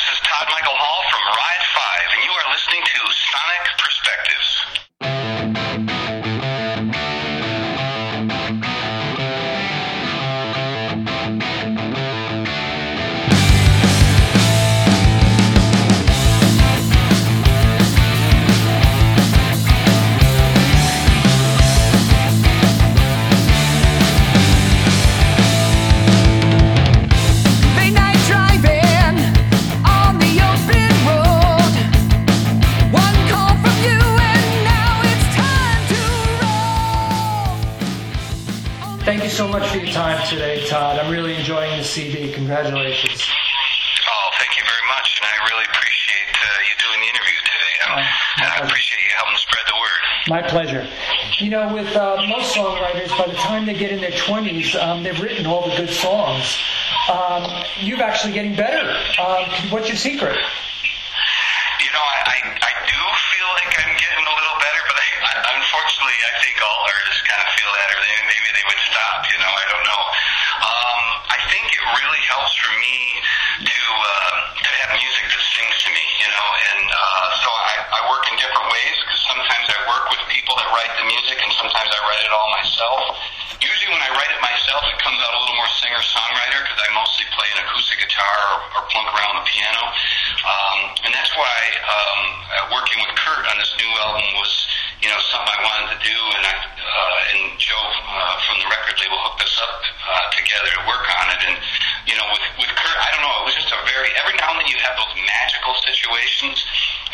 This 0.00 0.16
is 0.16 0.20
Todd 0.24 0.48
Michael 0.48 0.80
Hall 0.80 1.04
from 1.12 1.20
Riot 1.28 1.66
5, 1.76 2.16
and 2.16 2.24
you 2.24 2.32
are 2.32 2.46
listening 2.48 2.80
to 2.80 3.00
Sonic 3.04 3.69
Thank 39.10 39.24
you 39.24 39.30
so 39.30 39.48
much 39.48 39.68
for 39.70 39.78
your 39.78 39.90
time 39.90 40.24
today, 40.28 40.64
Todd. 40.68 41.00
I'm 41.00 41.10
really 41.10 41.34
enjoying 41.34 41.76
the 41.76 41.82
CD. 41.82 42.32
Congratulations. 42.32 43.26
Oh, 44.06 44.30
thank 44.38 44.56
you 44.56 44.62
very 44.62 44.86
much, 44.86 45.18
and 45.18 45.26
I 45.26 45.50
really 45.50 45.64
appreciate 45.66 46.30
uh, 46.30 46.46
you 46.70 46.74
doing 46.78 47.00
the 47.02 47.08
interview 47.10 47.38
today. 47.42 47.74
Um, 47.90 47.98
and 48.38 48.46
I 48.54 48.56
appreciate 48.70 49.02
you 49.02 49.10
helping 49.18 49.36
spread 49.42 49.66
the 49.66 49.74
word. 49.74 50.00
My 50.28 50.42
pleasure. 50.46 50.86
You 51.42 51.50
know, 51.50 51.74
with 51.74 51.90
uh, 51.96 52.22
most 52.28 52.54
songwriters, 52.54 53.10
by 53.18 53.26
the 53.26 53.34
time 53.34 53.66
they 53.66 53.74
get 53.74 53.90
in 53.90 54.00
their 54.00 54.14
20s, 54.14 54.80
um, 54.80 55.02
they've 55.02 55.20
written 55.20 55.44
all 55.44 55.68
the 55.68 55.74
good 55.74 55.90
songs. 55.90 56.62
Um, 57.10 57.50
you're 57.82 58.00
actually 58.00 58.32
getting 58.32 58.54
better. 58.54 58.94
Um, 59.18 59.50
what's 59.74 59.88
your 59.88 59.98
secret? 59.98 60.38
You 61.82 61.90
know, 61.90 62.04
I, 62.06 62.18
I, 62.30 62.38
I 62.62 62.72
do 62.86 63.00
feel 63.34 63.48
like 63.58 63.74
I'm 63.74 63.90
getting 63.98 64.22
a 64.22 64.34
little 64.38 64.58
better, 64.62 64.82
but 64.86 64.96
I, 65.02 65.08
I, 65.18 65.32
unfortunately, 65.58 66.14
I 66.14 66.32
think 66.38 66.62
all 66.62 66.78
artists 66.86 67.26
kind 67.26 67.42
of 67.42 67.50
feel 67.58 67.72
that, 67.74 67.88
or 67.90 67.98
they, 68.04 68.14
maybe 68.28 68.48
they 68.52 68.64
would 68.68 68.82
stop. 68.84 69.24
You 69.32 69.38
know, 69.40 69.48
I 69.48 69.64
don't 69.72 69.86
know. 69.88 70.02
Um, 70.60 71.02
I 71.32 71.38
think 71.48 71.72
it 71.72 71.80
for 72.60 72.72
me 72.78 72.96
to 73.64 73.82
uh, 73.90 74.34
to 74.60 74.70
have 74.84 74.90
music 74.96 75.24
that 75.32 75.42
sings 75.56 75.76
to 75.84 75.90
me. 75.90 76.04
You 76.20 76.28
know, 76.28 76.46
and 76.76 76.84
uh, 76.92 77.26
so 77.40 77.48
I, 77.48 77.74
I 77.96 78.00
work 78.12 78.24
in 78.28 78.36
different 78.36 78.68
ways 78.68 78.96
because 79.04 79.20
sometimes 79.24 79.66
I 79.72 79.78
work 79.88 80.04
with 80.12 80.22
people 80.28 80.54
that 80.60 80.68
write 80.72 80.92
the 81.00 81.06
music, 81.08 81.40
and 81.40 81.50
sometimes 81.56 81.90
I 81.90 82.00
write 82.04 82.22
it 82.24 82.32
all 82.32 82.50
myself. 82.60 83.00
Usually, 83.60 83.92
when 83.92 84.00
I 84.00 84.10
write 84.16 84.32
it 84.32 84.40
myself, 84.40 84.82
it 84.88 84.98
comes 85.04 85.20
out 85.20 85.32
a 85.36 85.38
little 85.40 85.58
more 85.60 85.68
singer-songwriter 85.84 86.60
because 86.64 86.80
I 86.80 86.88
mostly 86.96 87.28
play 87.36 87.48
an 87.52 87.60
acoustic 87.68 88.00
guitar 88.00 88.36
or, 88.56 88.80
or 88.80 88.82
plunk 88.88 89.08
around 89.12 89.36
the 89.36 89.46
piano, 89.52 89.84
um, 90.48 90.78
and 91.04 91.12
that's 91.12 91.32
why 91.36 91.56
um, 91.84 92.20
working 92.72 93.04
with 93.04 93.12
Kurdt 93.20 93.44
on 93.52 93.56
this 93.60 93.68
new 93.76 93.90
album 94.00 94.24
was, 94.40 94.52
you 95.04 95.12
know, 95.12 95.20
something 95.28 95.52
I 95.52 95.60
wanted 95.60 95.88
to 95.92 96.00
do, 96.00 96.16
and 96.40 96.44
I 96.48 96.54
uh, 96.56 97.30
and 97.36 97.40
Joe 97.60 97.84
uh, 97.84 98.36
from 98.48 98.64
the 98.64 98.68
record 98.72 98.96
label 98.96 99.20
hooked 99.28 99.44
us 99.44 99.56
up 99.60 99.76
uh, 100.08 100.24
together 100.32 100.70
to 100.80 100.82
work 100.88 101.04
on 101.20 101.26
it, 101.36 101.40
and 101.52 101.56
you 102.08 102.16
know, 102.16 102.26
with 102.32 102.44
with 102.60 102.72
Kurdt, 102.72 102.98
I 103.00 103.08
don't 103.12 103.24
know, 103.24 103.34
it 103.42 103.46
was 103.52 103.56
just 103.56 103.72
a 103.72 103.80
very 103.84 104.10
every 104.16 104.36
now 104.40 104.54
and 104.54 104.58
then 104.60 104.68
you 104.70 104.78
have 104.80 104.96
those 104.96 105.12
magical 105.16 105.74
situations, 105.84 106.64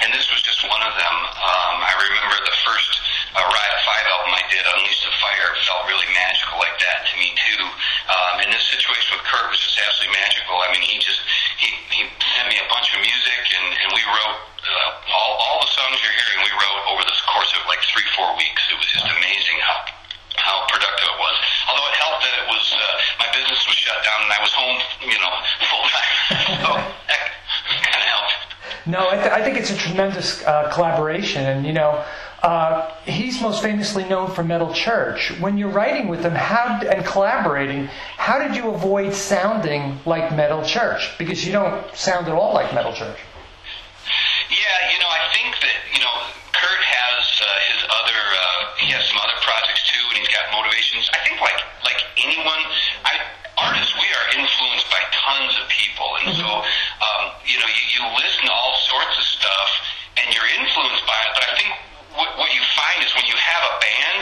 and 0.03 0.13
this 0.15 0.31
was 0.31 0.43
just 0.43 0.63
one 0.67 0.83
of 0.83 0.95
them. 0.95 1.17
Um, 1.35 1.77
I 1.83 1.93
remember 1.97 2.37
the 2.43 2.57
first 2.63 2.91
uh, 3.35 3.43
Riot 3.43 3.79
Five 3.83 4.07
album 4.07 4.33
I 4.35 4.45
did, 4.51 4.63
Unleash 4.63 5.03
the 5.03 5.15
Fire, 5.19 5.51
felt 5.67 5.91
really 5.91 6.09
magical 6.15 6.63
like 6.63 6.77
that 6.79 7.07
to 7.11 7.15
me 7.19 7.35
too. 7.35 7.63
Um, 8.07 8.35
and 8.47 8.49
this 8.55 8.63
situation 8.71 9.19
with 9.19 9.27
Kurdt 9.27 9.51
was 9.51 9.59
just 9.59 9.77
absolutely 9.83 10.15
magical. 10.15 10.55
I 10.63 10.69
mean, 10.71 10.85
he 10.87 10.97
just 11.03 11.21
he 11.59 11.69
he 11.91 12.01
sent 12.39 12.47
me 12.47 12.57
a 12.63 12.69
bunch 12.71 12.95
of 12.95 13.03
music, 13.03 13.43
and 13.59 13.67
and 13.75 13.89
we 13.91 14.03
wrote 14.07 14.39
uh, 14.39 14.91
all 15.11 15.33
all 15.43 15.59
the 15.67 15.71
songs 15.75 15.99
you're 15.99 16.15
hearing. 16.15 16.47
We 16.47 16.55
wrote 16.55 16.81
over 16.95 17.03
the 17.03 17.17
course 17.27 17.51
of 17.59 17.67
like 17.67 17.83
three 17.91 18.07
four 18.15 18.31
weeks. 18.39 18.63
It 18.71 18.79
was 18.79 18.89
just 18.89 19.07
amazing 19.11 19.59
how 19.67 20.06
how 20.47 20.63
productive 20.71 21.11
it 21.11 21.19
was. 21.19 21.37
Although 21.67 21.87
it 21.91 21.97
helped 21.99 22.23
that 22.23 22.35
it 22.39 22.47
was 22.47 22.65
uh, 22.71 22.81
my 23.19 23.29
business 23.35 23.61
was 23.67 23.75
shut 23.75 23.99
down 24.07 24.23
and 24.23 24.31
I 24.33 24.41
was 24.41 24.53
home, 24.55 24.79
you 25.03 25.19
know, 25.19 25.35
full 25.71 25.87
time. 25.91 26.13
so 26.63 26.71
that 27.11 27.21
kind 27.83 28.03
of 28.03 28.09
helped. 28.15 28.33
No, 28.87 29.03
I, 29.11 29.17
th- 29.19 29.33
I 29.35 29.43
think 29.43 29.59
it's 29.59 29.71
a 29.71 29.77
tremendous 29.77 30.45
uh, 30.47 30.71
collaboration, 30.73 31.43
and 31.45 31.67
you 31.67 31.73
know, 31.73 32.05
uh, 32.43 32.95
he's 33.05 33.41
most 33.43 33.63
famously 33.63 34.05
known 34.05 34.31
for 34.31 34.45
Metal 34.45 34.73
Church. 34.73 35.33
When 35.41 35.59
you're 35.59 35.71
writing 35.75 36.07
with 36.07 36.23
him, 36.23 36.35
how 36.35 36.81
and 36.87 37.05
collaborating, 37.05 37.87
how 38.17 38.39
did 38.39 38.55
you 38.55 38.71
avoid 38.71 39.13
sounding 39.15 39.99
like 40.07 40.31
Metal 40.37 40.65
Church? 40.65 41.11
Because 41.19 41.45
you 41.45 41.51
don't 41.53 41.83
sound 41.97 42.29
at 42.29 42.35
all 42.35 42.55
like 42.55 42.73
Metal 42.73 42.93
Church. 42.93 43.19
Yeah, 44.51 44.93
you 44.95 44.99
know, 45.03 45.11
I 45.11 45.27
think 45.35 45.59
that 45.59 45.77
you 45.93 45.99
know 45.99 46.15
Kurdt 46.55 46.83
has 46.87 47.43
uh, 47.43 47.47
his 47.75 47.76
motivations. 50.87 51.11
I 51.13 51.19
think 51.27 51.41
like 51.41 51.59
like 51.83 52.01
anyone, 52.17 52.63
I 53.05 53.19
artists 53.57 53.95
we 53.97 54.07
are 54.07 54.27
influenced 54.37 54.89
by 54.91 55.01
tons 55.13 55.55
of 55.59 55.65
people, 55.69 56.09
and 56.23 56.37
so 56.37 56.47
um, 56.47 57.23
you 57.47 57.59
know 57.59 57.67
you, 57.67 57.83
you 57.99 58.03
listen 58.15 58.47
to 58.47 58.53
all 58.53 58.75
sorts 58.87 59.17
of 59.19 59.25
stuff, 59.25 59.71
and 60.19 60.35
you're 60.35 60.51
influenced 60.61 61.05
by 61.07 61.19
it. 61.27 61.31
But 61.35 61.45
I 61.49 61.53
think 61.57 61.71
what, 62.15 62.31
what 62.39 62.51
you 62.53 62.63
find 62.77 63.05
is 63.05 63.13
when 63.13 63.27
you 63.29 63.37
have 63.37 63.63
a 63.69 63.75
band, 63.81 64.21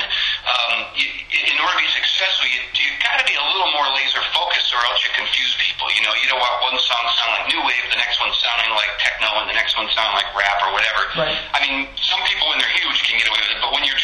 um, 0.48 0.76
you, 0.98 1.06
in 1.30 1.56
order 1.60 1.74
to 1.74 1.82
be 1.82 1.90
successful, 1.92 2.46
you 2.48 2.60
you 2.74 2.88
got 3.02 3.20
to 3.20 3.26
be 3.26 3.36
a 3.36 3.44
little 3.44 3.70
more 3.74 3.88
laser 3.92 4.22
focused, 4.32 4.70
or 4.72 4.80
else 4.88 5.02
you 5.04 5.12
confuse 5.12 5.52
people. 5.60 5.90
You 5.92 6.02
know, 6.06 6.14
you 6.22 6.26
don't 6.30 6.40
want 6.40 6.72
one 6.72 6.78
song 6.80 7.02
to 7.04 7.12
sound 7.18 7.30
like 7.42 7.46
new 7.52 7.60
wave, 7.60 7.84
the 7.92 8.00
next 8.00 8.16
one 8.22 8.32
sounding 8.40 8.72
like 8.72 8.90
techno, 9.02 9.44
and 9.44 9.48
the 9.50 9.56
next 9.58 9.76
one 9.76 9.86
sounding 9.92 10.16
like 10.16 10.30
rap 10.32 10.58
or 10.64 10.70
whatever. 10.72 11.02
Right. 11.18 11.36
I 11.54 11.58
mean, 11.62 11.90
some 11.98 12.22
people 12.26 12.48
when 12.50 12.58
they're 12.58 12.76
huge 12.78 13.02
can 13.06 13.18
get 13.18 13.28
away 13.28 13.40
with 13.42 13.52
it, 13.54 13.60
but 13.62 13.70
when 13.74 13.82
you're 13.86 13.98
trying 13.98 14.03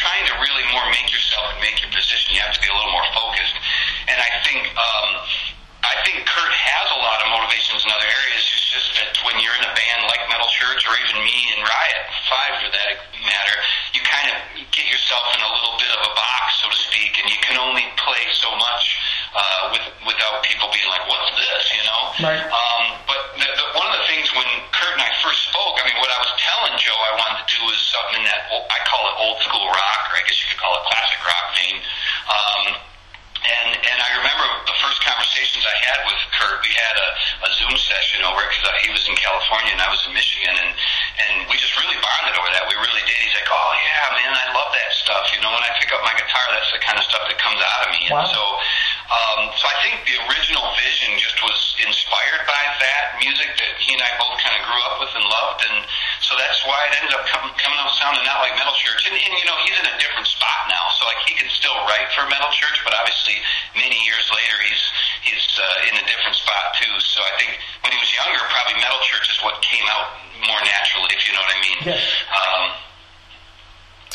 more 0.71 0.87
make 0.89 1.11
yourself 1.11 1.53
and 1.53 1.59
make 1.61 1.77
your 1.83 1.91
position, 1.91 2.35
you 2.35 2.41
have 2.41 2.55
to 2.55 2.61
be 2.63 2.67
a 2.67 2.75
little 2.75 2.91
more 2.91 3.07
focused. 3.15 3.55
And 4.07 4.17
I 4.17 4.29
think. 4.43 4.65
Um, 4.75 5.09
I 5.81 5.97
think 6.05 6.23
Kurdt 6.29 6.53
has 6.53 6.87
a 6.93 6.99
lot 7.01 7.19
of 7.25 7.27
motivations 7.33 7.81
in 7.83 7.89
other 7.89 8.05
areas. 8.05 8.45
It's 8.53 8.69
just 8.69 8.89
that 9.01 9.11
when 9.25 9.41
you're 9.41 9.57
in 9.59 9.65
a 9.65 9.73
band 9.73 10.07
like 10.07 10.21
Metal 10.29 10.47
Church 10.53 10.85
or 10.85 10.93
even 10.93 11.19
me 11.25 11.37
and 11.57 11.65
Riot 11.65 12.05
Five 12.29 12.53
for 12.63 12.69
that 12.71 13.01
matter, 13.25 13.57
you 13.97 14.01
kind 14.05 14.29
of 14.31 14.37
get 14.71 14.87
yourself 14.87 15.25
in 15.35 15.41
a 15.41 15.51
little 15.51 15.75
bit 15.81 15.91
of 15.91 16.01
a 16.05 16.11
box, 16.15 16.63
so 16.63 16.69
to 16.69 16.79
speak, 16.79 17.17
and 17.19 17.27
you 17.27 17.39
can 17.43 17.59
only 17.59 17.83
play 17.97 18.23
so 18.31 18.53
much 18.55 18.85
uh, 19.35 19.73
with 19.75 19.85
without 20.15 20.39
people 20.47 20.71
being 20.71 20.87
like, 20.87 21.03
"What's 21.11 21.33
this?" 21.35 21.63
You 21.75 21.83
know. 21.83 22.01
Right. 22.23 22.45
Um, 22.47 22.83
but 23.09 23.21
the, 23.41 23.47
the, 23.49 23.65
one 23.75 23.91
of 23.91 23.99
the 23.99 24.07
things 24.07 24.31
when 24.31 24.47
Kurdt 24.71 24.95
and 24.95 25.03
I 25.03 25.10
first 25.21 25.47
spoke, 25.49 25.77
I 25.77 25.85
mean, 25.85 25.97
what 26.01 26.09
I 26.09 26.19
was 26.21 26.33
telling 26.37 26.73
Joe 26.81 26.97
I 26.97 27.13
wanted 27.17 27.45
to 27.45 27.47
do 27.49 27.59
was 27.65 27.77
something 27.89 28.21
in 28.21 28.25
that 28.25 28.49
old, 28.53 28.65
I 28.69 28.79
call 28.85 29.05
it 29.09 29.15
old 29.21 29.37
school 29.45 29.65
rock, 29.69 30.01
or 30.09 30.17
I 30.17 30.23
guess 30.25 30.37
you 30.41 30.49
could 30.49 30.61
call 30.61 30.73
it 30.77 30.83
classic 30.89 31.21
rock 31.23 31.45
vein. 31.57 31.77
Um, 32.29 32.63
and 33.41 33.69
and 33.73 33.97
I 33.97 34.09
remember 34.21 34.45
the 34.69 34.77
first 34.77 35.01
conversations 35.01 35.65
I 35.65 35.77
had 35.89 35.99
with 36.05 36.21
Kurdt. 36.37 36.61
We 36.61 36.69
had 36.77 36.93
a, 36.93 37.09
a 37.41 37.49
Zoom 37.57 37.73
session 37.73 38.21
over 38.21 38.37
because 38.37 38.69
he 38.85 38.93
was 38.93 39.01
in 39.09 39.17
California 39.17 39.73
and 39.73 39.81
I 39.81 39.89
was 39.89 40.01
in 40.05 40.13
Michigan, 40.13 40.53
and 40.53 40.71
and 41.25 41.33
we 41.49 41.57
just 41.57 41.73
really 41.81 41.97
bonded 41.97 42.37
over 42.37 42.49
that. 42.53 42.69
We 42.69 42.77
really 42.77 43.01
did. 43.01 43.17
He's 43.17 43.33
like, 43.33 43.49
"Oh 43.49 43.71
yeah, 43.81 44.13
man, 44.13 44.31
I 44.37 44.45
love 44.53 44.69
that 44.77 44.93
stuff." 44.93 45.25
You 45.33 45.41
know, 45.41 45.49
when 45.49 45.65
I 45.65 45.73
pick 45.81 45.89
up 45.89 46.05
my 46.05 46.13
guitar, 46.13 46.45
that's 46.53 46.69
the 46.69 46.81
kind 46.85 47.01
of 47.01 47.05
stuff 47.09 47.25
that 47.25 47.37
comes 47.41 47.57
out 47.57 47.81
of 47.85 47.89
me. 47.97 48.01
Wow. 48.13 48.21
And 48.21 48.27
so, 48.29 48.41
um, 49.11 49.51
so 49.59 49.67
I 49.67 49.75
think 49.83 50.07
the 50.07 50.15
original 50.31 50.63
vision 50.79 51.19
just 51.19 51.35
was 51.43 51.59
inspired 51.83 52.47
by 52.47 52.63
that 52.79 53.19
music 53.19 53.51
that 53.59 53.75
he 53.83 53.91
and 53.91 53.99
I 53.99 54.15
both 54.15 54.39
kind 54.39 54.55
of 54.55 54.63
grew 54.63 54.81
up 54.87 55.03
with 55.03 55.11
and 55.11 55.27
loved, 55.27 55.61
and 55.67 55.83
so 56.23 56.39
that's 56.39 56.63
why 56.63 56.79
it 56.87 56.95
ended 57.03 57.13
up 57.19 57.27
com- 57.27 57.51
coming 57.59 57.75
out 57.75 57.91
sounding 57.99 58.23
not 58.23 58.39
like 58.39 58.55
Metal 58.55 58.75
Church. 58.79 59.03
And, 59.11 59.19
and 59.19 59.33
you 59.35 59.43
know, 59.43 59.57
he's 59.67 59.75
in 59.75 59.87
a 59.91 59.95
different 59.99 60.31
spot 60.31 60.71
now, 60.71 60.87
so 60.95 61.03
like 61.03 61.19
he 61.27 61.35
can 61.35 61.51
still 61.51 61.75
write 61.91 62.07
for 62.15 62.23
Metal 62.31 62.49
Church, 62.55 62.79
but 62.87 62.95
obviously 62.95 63.35
many 63.75 63.99
years 64.07 64.31
later 64.31 64.55
he's 64.63 64.83
he's 65.27 65.45
uh, 65.59 65.89
in 65.91 65.93
a 65.99 66.05
different 66.07 66.39
spot 66.39 66.79
too. 66.79 66.93
So 67.03 67.19
I 67.19 67.35
think 67.35 67.59
when 67.83 67.91
he 67.91 67.99
was 67.99 68.09
younger, 68.15 68.39
probably 68.47 68.79
Metal 68.79 69.01
Church 69.03 69.27
is 69.27 69.39
what 69.43 69.59
came 69.59 69.83
out 69.91 70.15
more 70.47 70.61
naturally, 70.63 71.11
if 71.11 71.27
you 71.27 71.35
know 71.35 71.43
what 71.43 71.51
I 71.51 71.59
mean. 71.59 71.79
Yes. 71.83 72.01
Um, 72.31 72.63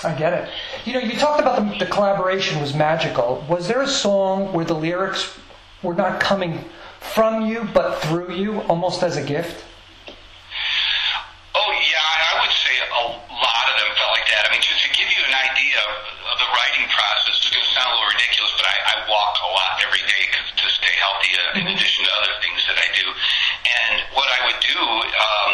I 0.05 0.15
get 0.15 0.33
it. 0.35 0.49
You 0.85 0.93
know, 0.95 1.01
you 1.01 1.17
talked 1.19 1.41
about 1.41 1.57
the, 1.79 1.85
the 1.85 1.91
collaboration 1.91 2.61
was 2.61 2.75
magical. 2.75 3.45
Was 3.49 3.67
there 3.69 3.81
a 3.81 3.89
song 3.89 4.53
where 4.53 4.65
the 4.65 4.75
lyrics 4.75 5.33
were 5.83 5.95
not 5.95 6.21
coming 6.21 6.65
from 7.01 7.47
you 7.47 7.67
but 7.73 7.99
through 8.03 8.33
you, 8.35 8.61
almost 8.69 9.03
as 9.03 9.17
a 9.17 9.23
gift? 9.25 9.65
Oh 11.57 11.71
yeah, 11.73 11.97
I 12.05 12.17
I 12.29 12.33
would 12.45 12.53
say 12.53 12.75
a 12.77 13.03
lot 13.09 13.65
of 13.73 13.75
them 13.81 13.91
felt 13.97 14.13
like 14.13 14.29
that. 14.29 14.45
I 14.45 14.53
mean, 14.53 14.61
just 14.61 14.85
to 14.85 14.91
give 14.93 15.09
you 15.09 15.23
an 15.25 15.33
idea 15.33 15.81
of, 15.89 15.93
of 16.29 16.37
the 16.45 16.49
writing 16.53 16.85
process, 16.93 17.41
it's 17.41 17.49
going 17.49 17.65
to 17.65 17.73
sound 17.73 17.89
a 17.89 17.97
little 17.97 18.13
ridiculous, 18.13 18.53
but 18.61 18.69
I, 18.69 18.77
I 18.77 18.95
walk 19.09 19.33
a 19.41 19.49
lot 19.49 19.73
every 19.81 20.05
day 20.05 20.23
'cause- 20.29 20.53
to 20.61 20.67
stay 20.77 20.93
healthy, 21.01 21.31
uh, 21.41 21.61
in 21.61 21.65
addition 21.73 22.05
to 22.05 22.11
other 22.21 22.35
things 22.45 22.61
that 22.69 22.77
I 22.77 22.89
do. 22.93 23.07
And 23.65 23.95
what 24.13 24.29
I 24.29 24.41
would 24.49 24.61
do 24.61 24.77
um, 24.83 25.53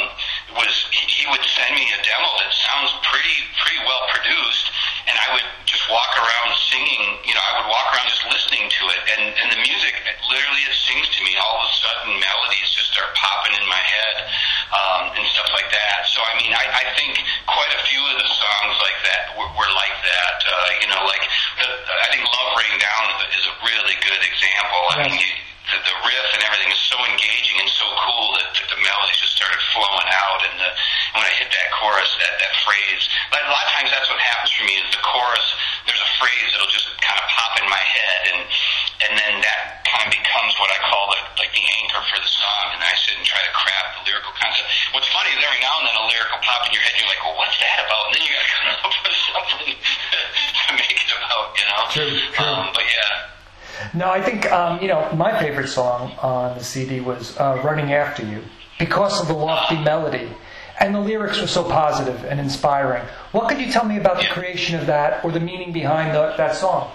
was 0.58 0.74
he, 1.22 1.30
would 1.30 1.44
send 1.46 1.70
me 1.78 1.86
a 1.86 2.00
demo 2.02 2.30
that 2.42 2.50
sounds 2.50 2.90
pretty 3.06 3.38
pretty 3.62 3.78
well 3.86 4.02
produced, 4.10 4.66
and 5.06 5.14
I 5.14 5.38
would 5.38 5.46
just 5.70 5.86
walk 5.86 6.10
around 6.18 6.50
singing. 6.66 7.22
You 7.22 7.38
know, 7.38 7.42
I 7.42 7.62
would 7.62 7.70
walk 7.70 7.86
around 7.94 8.10
just 8.10 8.26
listening 8.26 8.66
to 8.66 8.82
it, 8.90 9.00
and 9.14 9.22
and 9.38 9.48
the 9.54 9.60
music 9.62 9.94
it 10.02 10.18
literally 10.26 10.66
it 10.66 10.74
sings 10.74 11.06
to 11.14 11.20
me. 11.22 11.38
All 11.38 11.62
of 11.62 11.70
a 11.70 11.74
sudden, 11.78 12.18
melodies 12.18 12.74
just 12.74 12.90
start 12.90 13.14
popping 13.14 13.54
in 13.54 13.66
my 13.70 13.78
head. 13.78 14.16
Um, 14.72 15.12
and 15.12 15.28
stuff 15.28 15.52
like 15.52 15.68
that. 15.68 16.08
So 16.08 16.24
I 16.24 16.32
mean, 16.40 16.48
I, 16.48 16.64
I 16.64 16.84
think 16.96 17.20
quite 17.44 17.68
a 17.76 17.80
few 17.84 18.00
of 18.08 18.16
the 18.16 18.24
songs 18.24 18.74
like 18.80 18.98
that 19.04 19.36
were, 19.36 19.52
were 19.52 19.68
like 19.76 19.96
that. 20.00 20.36
Uh, 20.48 20.68
you 20.80 20.88
know, 20.88 21.04
like 21.04 21.20
the, 21.60 21.68
I 21.68 22.08
think 22.08 22.24
"Love 22.24 22.56
Rain 22.56 22.80
Down" 22.80 23.04
is 23.36 23.44
a 23.52 23.54
really 23.68 23.96
good 24.00 24.22
example. 24.24 24.80
I 24.96 25.04
mean, 25.04 25.20
you, 25.20 25.28
the, 25.72 25.80
the 25.80 25.96
riff 26.04 26.28
and 26.36 26.42
everything 26.44 26.68
is 26.68 26.82
so 26.84 27.00
engaging 27.00 27.56
and 27.56 27.70
so 27.72 27.88
cool 28.04 28.36
that, 28.36 28.52
that 28.52 28.68
the 28.68 28.78
melodies 28.84 29.16
just 29.16 29.32
started 29.32 29.56
flowing 29.72 30.08
out. 30.12 30.40
And 30.44 30.54
the, 30.60 30.70
when 31.16 31.24
I 31.24 31.32
hit 31.40 31.48
that 31.48 31.68
chorus, 31.80 32.12
that 32.20 32.36
that 32.36 32.52
phrase, 32.60 33.08
like 33.32 33.40
a 33.48 33.52
lot 33.52 33.64
of 33.64 33.72
times 33.72 33.88
that's 33.88 34.08
what 34.12 34.20
happens 34.20 34.52
for 34.52 34.64
me 34.68 34.76
is 34.76 34.88
the 34.92 35.00
chorus. 35.00 35.46
There's 35.88 36.04
a 36.04 36.12
phrase 36.20 36.48
that'll 36.52 36.68
just 36.68 36.92
kind 37.00 37.16
of 37.16 37.26
pop 37.32 37.56
in 37.56 37.66
my 37.72 37.80
head, 37.80 38.20
and 38.36 38.40
and 39.08 39.12
then 39.16 39.34
that 39.40 39.82
kind 39.88 40.04
of 40.06 40.12
becomes 40.12 40.52
what 40.60 40.68
I 40.68 40.78
call 40.84 41.04
the 41.16 41.20
like 41.40 41.52
the 41.56 41.64
anchor 41.80 42.02
for 42.04 42.20
the 42.20 42.28
song. 42.28 42.76
And 42.76 42.84
I 42.84 42.92
sit 43.00 43.16
and 43.16 43.24
try 43.24 43.40
to 43.40 43.52
craft 43.56 43.88
the 43.96 44.12
lyrical 44.12 44.32
concept. 44.36 44.68
What's 44.92 45.08
funny 45.08 45.32
is 45.32 45.40
every 45.40 45.64
now 45.64 45.80
and 45.80 45.88
then 45.88 45.96
a 45.96 46.04
lyric 46.12 46.28
will 46.36 46.44
pop 46.44 46.68
in 46.68 46.76
your 46.76 46.84
head, 46.84 47.00
and 47.00 47.00
you're 47.00 47.12
like, 47.12 47.24
well, 47.24 47.36
what's 47.40 47.56
that 47.64 47.80
about? 47.80 48.12
And 48.12 48.20
then 48.20 48.22
you 48.28 48.30
got 48.36 48.44
to 48.44 48.52
come 48.52 48.68
up 48.84 48.94
with 49.00 49.18
something 49.32 49.72
to 50.68 50.70
make 50.76 50.98
it 51.00 51.10
about, 51.16 51.56
you 51.56 51.66
know. 51.66 51.80
True, 51.88 52.12
true. 52.36 52.44
Um, 52.44 52.68
but. 52.76 52.81
No, 53.94 54.10
I 54.10 54.22
think 54.22 54.50
um, 54.50 54.80
you 54.80 54.88
know 54.88 55.12
my 55.12 55.38
favorite 55.38 55.68
song 55.68 56.12
on 56.22 56.56
the 56.56 56.64
CD 56.64 57.00
was 57.00 57.36
uh, 57.36 57.60
"Running 57.62 57.92
After 57.92 58.24
You" 58.24 58.42
because 58.78 59.20
of 59.20 59.28
the 59.28 59.34
lofty 59.34 59.76
melody, 59.76 60.28
and 60.80 60.94
the 60.94 61.00
lyrics 61.00 61.40
were 61.40 61.46
so 61.46 61.62
positive 61.64 62.24
and 62.24 62.40
inspiring. 62.40 63.04
What 63.32 63.48
could 63.48 63.60
you 63.60 63.70
tell 63.70 63.84
me 63.84 63.98
about 63.98 64.16
the 64.16 64.28
creation 64.32 64.78
of 64.80 64.86
that 64.86 65.24
or 65.24 65.30
the 65.30 65.40
meaning 65.40 65.72
behind 65.72 66.14
the, 66.14 66.34
that 66.38 66.56
song? 66.56 66.90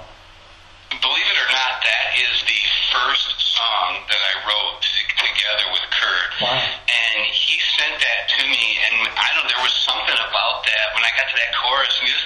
Believe 0.89 1.27
it 1.29 1.37
or 1.37 1.49
not, 1.53 1.85
that 1.85 2.05
is 2.17 2.41
the 2.49 2.61
first 2.89 3.29
song 3.53 4.01
that 4.09 4.17
I 4.17 4.33
wrote 4.49 4.81
t- 4.81 5.13
together 5.21 5.67
with 5.77 5.85
Kurdt. 5.93 6.29
Wow. 6.41 6.57
And 6.57 7.19
he 7.29 7.61
sent 7.77 7.93
that 8.01 8.21
to 8.39 8.41
me, 8.49 8.79
and 8.89 9.05
I 9.13 9.27
don't 9.37 9.45
know, 9.45 9.51
there 9.53 9.63
was 9.63 9.75
something 9.85 10.17
about 10.17 10.65
that. 10.65 10.85
When 10.97 11.05
I 11.05 11.11
got 11.13 11.29
to 11.29 11.35
that 11.37 11.51
chorus, 11.61 11.93
and 12.01 12.07
he 12.09 12.13
was, 12.15 12.25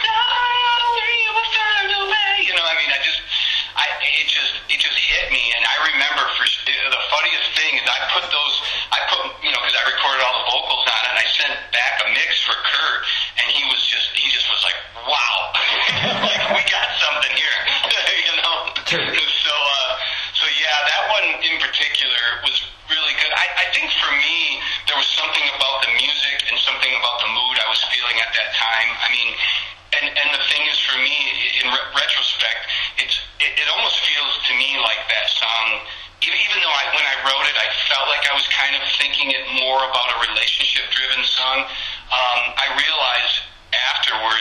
just, 4.82 4.98
it 4.98 4.98
just 4.98 5.06
hit 5.14 5.30
me. 5.30 5.54
And 5.56 5.64
I 5.64 5.76
remember 5.94 6.26
for 6.38 6.46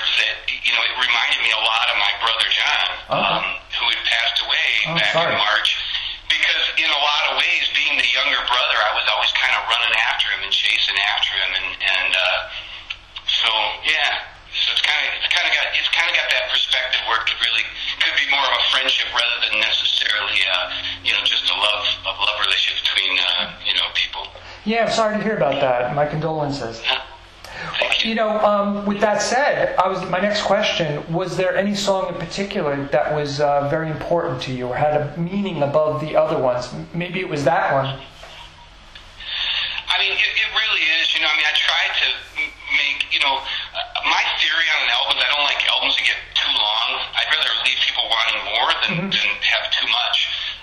afterwards 0.00 0.16
that 0.16 0.36
you 0.48 0.72
know 0.72 0.82
it 0.84 0.94
reminded 0.96 1.40
me 1.44 1.50
a 1.52 1.62
lot 1.62 1.86
of 1.92 1.96
my 2.00 2.12
brother 2.24 2.48
John, 2.48 2.88
Okay. 3.10 3.36
um, 3.36 3.44
who 3.76 3.84
had 3.92 4.02
passed 4.08 4.38
away 4.44 4.68
Oh, 4.88 4.94
back 4.96 5.12
sorry. 5.12 5.32
in 5.32 5.38
March. 5.38 5.70
Because 6.30 6.62
in 6.78 6.88
a 6.88 7.00
lot 7.02 7.22
of 7.30 7.32
ways, 7.42 7.64
being 7.74 7.98
the 7.98 8.06
younger 8.14 8.38
brother, 8.46 8.76
I 8.86 8.94
was 8.94 9.04
always 9.12 9.32
kind 9.34 9.50
of 9.58 9.66
running 9.66 9.92
after 9.98 10.30
him 10.30 10.46
and 10.46 10.52
chasing 10.54 10.94
after 11.10 11.32
him, 11.36 11.50
and 11.58 11.68
and 11.74 12.10
uh, 12.14 12.38
so 13.26 13.50
yeah. 13.84 14.30
So 14.54 14.72
it's 14.72 14.82
kind 14.82 15.02
of 15.04 15.10
it's 15.20 15.30
kind 15.34 15.46
of 15.46 15.52
got 15.52 15.66
it's 15.74 15.90
kind 15.90 16.06
of 16.08 16.14
got 16.16 16.28
that 16.30 16.46
perspective 16.54 17.02
where 17.10 17.18
it 17.18 17.26
could 17.28 17.40
really 17.42 17.66
could 17.98 18.14
be 18.14 18.26
more 18.30 18.46
of 18.46 18.54
a 18.56 18.62
friendship 18.70 19.10
rather 19.10 19.38
than 19.50 19.58
necessarily 19.58 20.38
uh, 20.46 20.70
you 21.02 21.12
know 21.12 21.22
just 21.26 21.44
a 21.50 21.56
love 21.58 21.84
a 22.06 22.12
love 22.14 22.38
relationship 22.46 22.78
between 22.86 23.18
uh, 23.18 23.50
you 23.66 23.74
know 23.74 23.90
people. 23.98 24.22
Yeah, 24.64 24.86
I'm 24.86 24.94
sorry 24.94 25.18
to 25.18 25.22
hear 25.22 25.34
about 25.36 25.58
that. 25.60 25.94
My 25.98 26.06
condolences. 26.06 26.78
Thank 26.86 27.02
you. 28.04 28.14
Know, 28.14 28.38
um, 28.40 28.86
with 28.86 29.00
that 29.00 29.22
said, 29.22 29.76
I 29.76 29.88
was 29.88 30.08
my 30.10 30.20
next 30.20 30.42
question: 30.42 31.02
Was 31.12 31.36
there 31.36 31.56
any 31.56 31.74
song 31.74 32.08
in 32.08 32.14
particular 32.14 32.88
that 32.92 33.14
was 33.14 33.40
uh, 33.40 33.68
very 33.68 33.90
important 33.90 34.42
to 34.42 34.52
you, 34.52 34.68
or 34.68 34.76
had 34.76 35.00
a 35.00 35.16
meaning 35.18 35.62
above 35.62 36.00
the 36.00 36.16
other 36.16 36.38
ones? 36.38 36.72
Maybe 36.94 37.20
it 37.20 37.28
was 37.28 37.44
that 37.44 37.72
one. 37.72 37.86
I 39.90 39.98
mean, 39.98 40.12
it, 40.12 40.32
it 40.32 40.50
really 40.56 40.84
is. 41.00 41.14
You 41.14 41.20
know, 41.20 41.28
I 41.28 41.36
mean, 41.36 41.46
I 41.46 41.54
try 41.54 41.84
to 41.92 42.06
make, 42.72 43.12
you 43.12 43.20
know, 43.20 43.36
uh, 43.36 44.00
my 44.08 44.22
theory 44.40 44.68
on 44.78 44.88
an 44.88 44.90
album 44.96 45.18
is 45.18 45.24
I 45.26 45.28
don't 45.28 45.44
like 45.44 45.60
albums 45.68 45.94
that 45.98 46.06
get 46.08 46.20
too 46.32 46.52
long. 46.56 46.88
I'd 47.20 47.28
rather 47.28 47.52
leave 47.68 47.78
people 47.84 48.06
wanting 48.08 48.40
more 48.48 48.70
than, 48.80 48.96
than 49.12 49.28
have 49.44 49.66
too 49.74 49.88
much. 49.92 50.16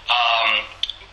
Um, 0.09 0.49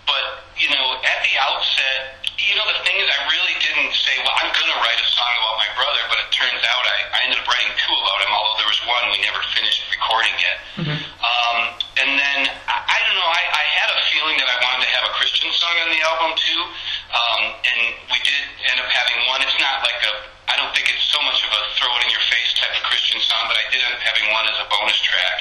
but, 0.08 0.46
you 0.56 0.72
know, 0.72 0.96
at 1.04 1.20
the 1.26 1.34
outset, 1.36 2.23
you 2.38 2.54
know, 2.58 2.66
the 2.66 2.82
thing 2.82 2.98
is, 2.98 3.06
I 3.06 3.20
really 3.30 3.56
didn't 3.62 3.94
say, 3.94 4.14
well, 4.26 4.34
I'm 4.34 4.50
going 4.50 4.70
to 4.70 4.78
write 4.82 4.98
a 4.98 5.08
song 5.08 5.32
about 5.38 5.56
my 5.62 5.70
brother, 5.78 6.02
but 6.10 6.18
it 6.18 6.28
turns 6.34 6.62
out 6.66 6.82
I, 6.82 6.98
I 7.14 7.18
ended 7.30 7.38
up 7.38 7.46
writing 7.46 7.70
two 7.78 7.94
about 7.94 8.18
him, 8.26 8.30
although 8.34 8.56
there 8.58 8.70
was 8.70 8.80
one 8.84 9.04
we 9.14 9.22
never 9.22 9.40
finished 9.54 9.86
recording 9.90 10.34
yet. 10.42 10.58
Um, 11.22 11.58
and 12.02 12.10
then, 12.18 12.40
I, 12.66 12.76
I 12.84 12.98
don't 13.06 13.16
know, 13.16 13.30
I, 13.30 13.42
I 13.54 13.64
had 13.78 13.88
a 13.94 14.00
feeling 14.10 14.36
that 14.42 14.50
I 14.50 14.56
wanted 14.66 14.82
to 14.84 14.90
have 14.98 15.04
a 15.08 15.12
Christian 15.14 15.48
song 15.54 15.74
on 15.86 15.88
the 15.94 16.02
album 16.02 16.30
too. 16.34 16.60
Um, 17.14 17.42
and 17.62 17.80
we 18.10 18.18
did 18.26 18.42
end 18.66 18.82
up 18.82 18.90
having 18.90 19.18
one. 19.30 19.38
It's 19.46 19.56
not 19.62 19.86
like 19.86 20.00
a, 20.02 20.12
I 20.50 20.58
don't 20.58 20.74
think 20.74 20.90
it's 20.90 21.06
so 21.06 21.22
much 21.22 21.38
of 21.46 21.50
a 21.54 21.60
throw 21.78 21.88
it 21.96 22.02
in 22.04 22.10
your 22.10 22.24
face 22.26 22.50
type 22.58 22.74
of 22.74 22.82
Christian 22.90 23.22
song, 23.22 23.46
but 23.46 23.56
I 23.56 23.64
did 23.70 23.78
end 23.78 23.94
up 23.94 24.02
having 24.02 24.26
one 24.34 24.44
as 24.50 24.58
a 24.58 24.66
bonus 24.68 24.98
track. 25.00 25.38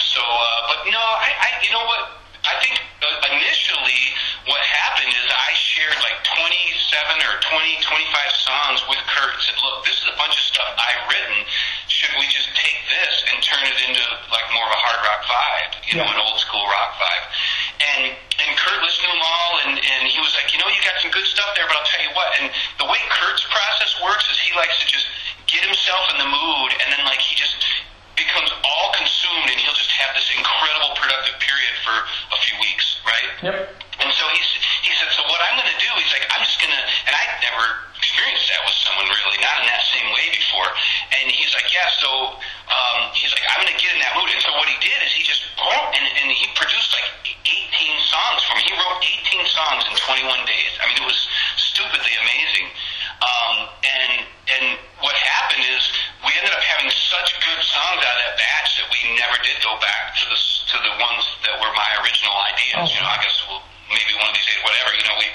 So, 0.00 0.24
uh, 0.24 0.60
but 0.72 0.88
no, 0.88 0.98
I, 0.98 1.30
I, 1.36 1.48
you 1.60 1.70
know 1.76 1.84
what? 1.84 2.24
I 2.42 2.58
think 2.58 2.74
uh, 3.04 3.36
initially 3.36 4.02
what 4.46 4.58
happened 4.58 5.14
is 5.14 5.26
I 5.30 5.50
shared 5.54 5.98
like 6.02 6.18
27 6.26 7.22
or 7.22 7.34
20, 7.46 7.78
25 7.78 8.42
songs 8.42 8.78
with 8.90 8.98
Kurdt 9.06 9.38
and 9.38 9.42
said, 9.42 9.58
look, 9.62 9.86
this 9.86 10.02
is 10.02 10.08
a 10.10 10.16
bunch 10.18 10.34
of 10.34 10.42
stuff 10.42 10.66
I've 10.74 11.04
written. 11.06 11.46
Should 11.86 12.10
we 12.18 12.26
just 12.26 12.50
take 12.58 12.78
this 12.90 13.14
and 13.30 13.38
turn 13.38 13.62
it 13.70 13.78
into 13.86 14.02
like 14.34 14.46
more 14.50 14.66
of 14.66 14.74
a 14.74 14.82
hard 14.82 15.00
rock 15.06 15.22
vibe, 15.30 15.70
you 15.86 15.94
know, 15.94 16.08
an 16.10 16.18
old 16.18 16.42
school 16.42 16.66
rock 16.66 16.98
vibe? 16.98 17.26
And, 17.82 18.02
and 18.18 18.50
Kurdt 18.58 18.82
listened 18.82 19.06
to 19.06 19.14
them 19.14 19.22
all 19.22 19.52
and, 19.66 19.74
and 19.78 20.02
he 20.10 20.18
was 20.18 20.34
like, 20.34 20.50
you 20.50 20.58
know, 20.58 20.66
you 20.66 20.82
got 20.82 20.98
some 20.98 21.14
good 21.14 21.26
stuff 21.30 21.54
there, 21.54 21.66
but 21.70 21.78
I'll 21.78 21.86
tell 21.86 22.02
you 22.02 22.12
what. 22.18 22.30
And 22.42 22.50
the 22.82 22.88
way 22.90 22.98
Kurdt's 23.14 23.46
process 23.46 23.94
works 24.02 24.26
is 24.26 24.42
he 24.42 24.50
likes 24.58 24.74
to 24.82 24.86
just 24.90 25.06
get 25.46 25.62
himself 25.62 26.10
in 26.10 26.18
the 26.18 26.26
mood 26.26 26.70
and 26.82 26.90
then 26.90 27.02
like 27.06 27.22
he 27.22 27.38
just 27.38 27.62
becomes 28.18 28.50
all 28.66 28.90
consumed 28.98 29.54
and 29.54 29.58
he'll 29.62 29.76
just 29.78 29.94
have 29.94 30.18
this 30.18 30.26
incredible 30.34 30.98
productive 30.98 31.38
period 31.38 31.74
for 31.86 31.94
a 31.94 32.38
few 32.42 32.58
weeks, 32.58 32.98
right? 33.06 33.30
Yep. 33.42 33.81
I'm 36.42 36.50
just 36.50 36.58
going 36.58 36.74
to, 36.74 36.84
and 37.06 37.14
I'd 37.14 37.38
never 37.38 37.62
experienced 38.02 38.50
that 38.50 38.66
with 38.66 38.74
someone 38.82 39.06
really, 39.06 39.38
not 39.46 39.62
in 39.62 39.70
that 39.70 39.86
same 39.94 40.10
way 40.10 40.26
before. 40.34 40.66
And 41.14 41.30
he's 41.30 41.54
like, 41.54 41.70
yeah, 41.70 41.86
so, 42.02 42.34
um, 42.66 43.14
he's 43.14 43.30
like, 43.30 43.46
I'm 43.46 43.62
going 43.62 43.70
to 43.70 43.78
get 43.78 43.94
in 43.94 44.02
that 44.02 44.18
mood. 44.18 44.26
And 44.26 44.42
so 44.42 44.50
what 44.58 44.66
he 44.66 44.74
did 44.82 44.98
is 45.06 45.14
he 45.14 45.22
just, 45.22 45.46
and, 45.54 46.06
and 46.18 46.34
he 46.34 46.50
produced 46.58 46.90
like 46.98 47.06
18 47.46 47.94
songs 48.10 48.42
for 48.42 48.58
me. 48.58 48.66
He 48.66 48.74
wrote 48.74 48.98
18 49.38 49.54
songs 49.54 49.86
in 49.86 49.94
21 49.94 50.50
days. 50.50 50.72
I 50.82 50.90
mean, 50.90 50.98
it 50.98 51.06
was 51.06 51.30
stupidly 51.54 52.10
amazing. 52.26 52.74
Um, 53.22 53.54
and, 53.86 54.12
and 54.26 54.64
what 54.98 55.14
happened 55.14 55.62
is 55.62 55.94
we 56.26 56.34
ended 56.42 56.50
up 56.50 56.64
having 56.74 56.90
such 56.90 57.38
good 57.38 57.62
songs 57.62 58.02
out 58.02 58.18
of 58.18 58.22
that 58.26 58.34
batch 58.34 58.82
that 58.82 58.90
we 58.90 59.14
never 59.14 59.38
did 59.46 59.62
go 59.62 59.78
back 59.78 60.18
to 60.18 60.26
the, 60.26 60.38
to 60.74 60.76
the 60.90 60.94
ones 60.98 61.22
that 61.46 61.54
were 61.62 61.70
my 61.78 61.90
original 62.02 62.34
ideas. 62.50 62.82
Oh. 62.82 62.90
You 62.90 62.98
know, 62.98 63.14
I 63.14 63.22
guess 63.22 63.38
we'll, 63.46 63.62
maybe 63.94 64.18
one 64.18 64.26
of 64.26 64.34
these 64.34 64.48
days, 64.50 64.58
whatever, 64.66 64.90
you 64.98 65.06
know, 65.06 65.16
we, 65.22 65.30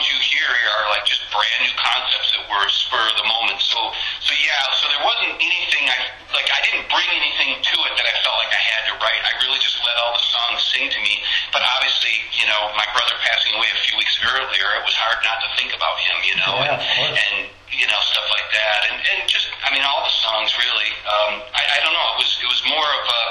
all 0.00 0.08
of 0.08 0.08
these 0.08 0.08
songs 0.08 0.08
you 0.08 0.18
hear 0.32 0.48
are 0.48 0.88
like 0.90 1.04
just 1.04 1.20
brand 1.28 1.60
new 1.60 1.74
concepts 1.76 2.32
that 2.32 2.42
were 2.48 2.64
spur 2.68 3.04
of 3.04 3.16
the 3.20 3.28
moment. 3.28 3.60
So, 3.60 3.76
so 4.24 4.32
yeah, 4.40 4.62
so 4.80 4.88
there 4.88 5.04
wasn't 5.04 5.36
anything 5.36 5.84
I, 5.88 5.98
like, 6.32 6.48
I 6.48 6.60
didn't 6.64 6.88
bring 6.88 7.08
anything 7.12 7.60
to 7.60 7.76
it 7.84 7.92
that 7.96 8.06
I 8.08 8.14
felt 8.24 8.36
like 8.40 8.52
I 8.52 8.62
had 8.62 8.82
to 8.88 8.94
write. 8.96 9.20
I 9.28 9.32
really 9.44 9.60
just 9.60 9.76
let 9.84 9.96
all 10.00 10.16
the 10.16 10.24
songs 10.24 10.60
sing 10.72 10.88
to 10.88 11.00
me. 11.04 11.20
But 11.52 11.62
obviously, 11.66 12.14
you 12.32 12.46
know, 12.48 12.72
my 12.76 12.86
brother 12.96 13.16
passing 13.20 13.52
away 13.56 13.68
a 13.68 13.80
few 13.84 13.96
weeks 14.00 14.16
earlier, 14.24 14.68
it 14.80 14.84
was 14.86 14.96
hard 14.96 15.20
not 15.20 15.38
to 15.44 15.48
think 15.60 15.76
about 15.76 15.96
him, 16.00 16.16
you 16.24 16.36
know, 16.40 16.54
Yeah, 16.64 16.80
and, 16.80 17.12
and, 17.12 17.36
you 17.70 17.86
know, 17.86 18.00
stuff 18.08 18.26
like 18.32 18.48
that. 18.54 18.78
And, 18.88 18.96
and 18.98 19.18
just, 19.28 19.52
I 19.64 19.72
mean, 19.74 19.84
all 19.84 20.02
the 20.04 20.16
songs 20.24 20.54
really, 20.56 20.90
um, 21.04 21.44
I, 21.52 21.62
I 21.76 21.78
don't 21.84 21.92
know, 21.92 22.08
it 22.16 22.18
was, 22.24 22.32
it 22.40 22.48
was 22.48 22.62
more 22.66 22.88
of 22.88 23.04
a 23.04 23.22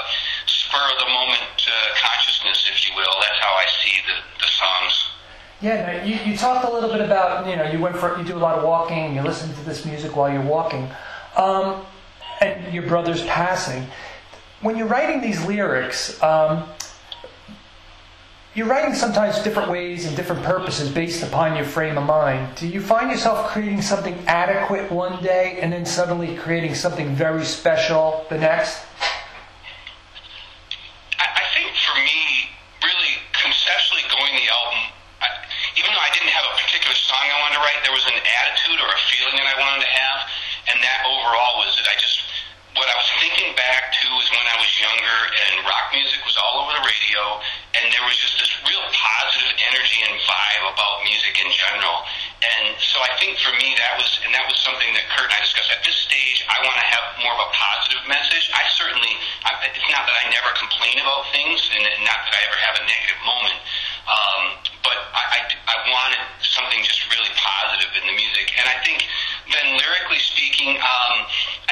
spur 0.46 0.86
of 0.92 0.98
the 1.02 1.10
moment 1.10 1.56
uh, 1.66 1.74
consciousness, 1.98 2.68
if 2.70 2.86
you 2.88 2.94
will. 2.94 3.14
That's 3.20 3.40
how 3.42 3.54
I 3.58 3.66
see 3.82 3.96
the, 4.06 4.16
the 4.38 4.50
songs. 4.50 5.19
Yeah, 5.60 6.04
you, 6.04 6.16
you 6.24 6.36
talked 6.36 6.66
a 6.66 6.72
little 6.72 6.90
bit 6.90 7.02
about 7.02 7.46
you 7.46 7.56
know 7.56 7.70
you 7.70 7.78
went 7.78 7.96
for 7.96 8.16
you 8.18 8.24
do 8.24 8.36
a 8.36 8.38
lot 8.38 8.58
of 8.58 8.64
walking, 8.64 9.14
you 9.14 9.22
listen 9.22 9.52
to 9.52 9.64
this 9.64 9.84
music 9.84 10.16
while 10.16 10.32
you're 10.32 10.42
walking, 10.42 10.88
um, 11.36 11.84
and 12.40 12.72
your 12.72 12.84
brother's 12.84 13.22
passing. 13.24 13.86
When 14.62 14.76
you're 14.76 14.86
writing 14.86 15.20
these 15.20 15.44
lyrics, 15.44 16.22
um, 16.22 16.64
you're 18.52 18.66
writing 18.66 18.94
sometimes 18.94 19.38
different 19.42 19.70
ways 19.70 20.06
and 20.06 20.16
different 20.16 20.42
purposes 20.42 20.90
based 20.90 21.22
upon 21.22 21.54
your 21.54 21.64
frame 21.64 21.96
of 21.96 22.02
mind. 22.02 22.56
Do 22.56 22.66
you 22.66 22.80
find 22.80 23.08
yourself 23.08 23.46
creating 23.46 23.80
something 23.80 24.18
adequate 24.26 24.90
one 24.90 25.22
day 25.22 25.58
and 25.62 25.72
then 25.72 25.86
suddenly 25.86 26.34
creating 26.34 26.74
something 26.74 27.14
very 27.14 27.44
special 27.44 28.26
the 28.28 28.38
next? 28.38 28.82
I, 31.14 31.30
I 31.30 31.44
think 31.54 31.70
for 31.78 31.94
me, 32.02 32.50
really 32.82 33.22
conceptually 33.38 34.02
going 34.10 34.34
the 34.34 34.50
album, 34.50 34.98
I, 35.22 35.28
even 35.78 35.94
though 35.94 36.02
I 36.02 36.10
didn't 36.10 36.34
have 36.34 36.50
a 36.50 36.54
particular 36.58 36.98
song 36.98 37.22
I 37.22 37.38
wanted 37.46 37.54
to 37.54 37.62
write, 37.62 37.78
there 37.86 37.94
was 37.94 38.06
an 38.10 38.18
attitude 38.18 38.79
or 38.90 38.98
a 38.98 39.02
feeling 39.06 39.38
that 39.38 39.46
I 39.46 39.56
wanted 39.62 39.86
to 39.86 39.92
have, 39.94 40.18
and 40.74 40.76
that 40.82 41.06
overall 41.06 41.62
was 41.62 41.78
that 41.78 41.86
I 41.86 41.94
just 41.94 42.26
what 42.74 42.86
I 42.86 42.94
was 42.94 43.10
thinking 43.18 43.50
back 43.58 43.90
to 43.90 44.06
is 44.22 44.30
when 44.30 44.46
I 44.46 44.56
was 44.62 44.70
younger 44.78 45.18
and 45.26 45.66
rock 45.66 45.90
music 45.90 46.22
was 46.22 46.38
all 46.38 46.62
over 46.62 46.78
the 46.78 46.86
radio 46.86 47.42
and 47.74 47.90
there 47.90 48.06
was 48.06 48.14
just 48.14 48.38
this 48.38 48.54
real 48.62 48.82
positive 48.94 49.58
energy 49.58 50.06
and 50.06 50.14
vibe 50.22 50.64
about 50.70 51.02
music 51.02 51.34
in 51.42 51.50
general. 51.50 52.06
And 52.46 52.78
so 52.78 53.02
I 53.02 53.10
think 53.18 53.42
for 53.42 53.50
me 53.58 53.74
that 53.74 53.98
was 53.98 54.22
and 54.22 54.30
that 54.30 54.46
was 54.46 54.54
something 54.62 54.86
that 54.94 55.02
Kurdt 55.10 55.34
and 55.34 55.34
I 55.34 55.42
discussed. 55.42 55.66
At 55.74 55.82
this 55.82 55.98
stage 55.98 56.46
I 56.46 56.62
want 56.62 56.78
to 56.78 56.86
have 56.86 57.04
more 57.18 57.34
of 57.34 57.42
a 57.42 57.50
positive 57.50 58.06
message. 58.06 58.54
I 58.54 58.62
certainly 58.70 59.18
it's 59.66 59.90
not 59.90 60.06
that 60.06 60.16
I 60.22 60.30
never 60.30 60.54
complain 60.54 60.94
about 61.02 61.26
things 61.34 61.58
and 61.74 61.82
not 62.06 62.22
that 62.22 62.32
I 62.38 62.40
ever 62.46 62.58
have 62.70 62.74
a 62.78 62.84
negative 62.86 63.20
moment. 63.26 63.58
Um, 64.06 64.42
but 64.82 64.98
I, 65.12 65.22
I, 65.36 65.38
I 65.80 65.88
wanted 65.88 66.20
something 66.44 66.84
just 66.84 67.00
really 67.08 67.32
positive 67.40 67.88
in 67.96 68.04
the 68.04 68.12
music. 68.12 68.52
And 68.60 68.68
I 68.68 68.76
think 68.84 69.00
then 69.48 69.80
lyrically 69.80 70.20
speaking, 70.20 70.76
um, 70.76 71.14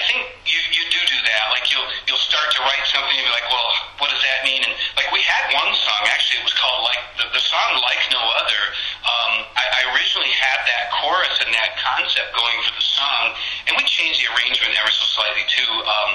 I 0.01 0.03
think 0.09 0.25
you, 0.49 0.57
you 0.73 0.85
do 0.89 1.01
do 1.13 1.19
that. 1.29 1.53
Like 1.53 1.69
you'll 1.69 1.85
you'll 2.09 2.25
start 2.25 2.49
to 2.57 2.61
write 2.65 2.85
something 2.89 3.13
and 3.13 3.27
be 3.29 3.35
like, 3.37 3.45
well, 3.53 3.69
what 4.01 4.09
does 4.09 4.23
that 4.25 4.49
mean? 4.49 4.65
And 4.65 4.73
like 4.97 5.13
we 5.13 5.21
had 5.21 5.53
one 5.53 5.77
song 5.77 6.03
actually, 6.09 6.41
it 6.41 6.47
was 6.49 6.57
called 6.57 6.89
like 6.89 7.03
the, 7.21 7.27
the 7.37 7.43
song 7.45 7.77
like 7.85 8.01
no 8.09 8.23
other. 8.41 8.61
Um, 9.05 9.33
I, 9.61 9.65
I 9.77 9.81
originally 9.93 10.33
had 10.41 10.65
that 10.65 10.85
chorus 11.05 11.37
and 11.45 11.53
that 11.53 11.77
concept 11.77 12.33
going 12.33 12.59
for 12.65 12.73
the 12.73 12.85
song, 12.85 13.37
and 13.69 13.77
we 13.77 13.85
changed 13.85 14.25
the 14.25 14.33
arrangement 14.33 14.73
ever 14.81 14.89
so 14.89 15.05
slightly 15.05 15.45
too. 15.53 15.69
Um, 15.69 16.11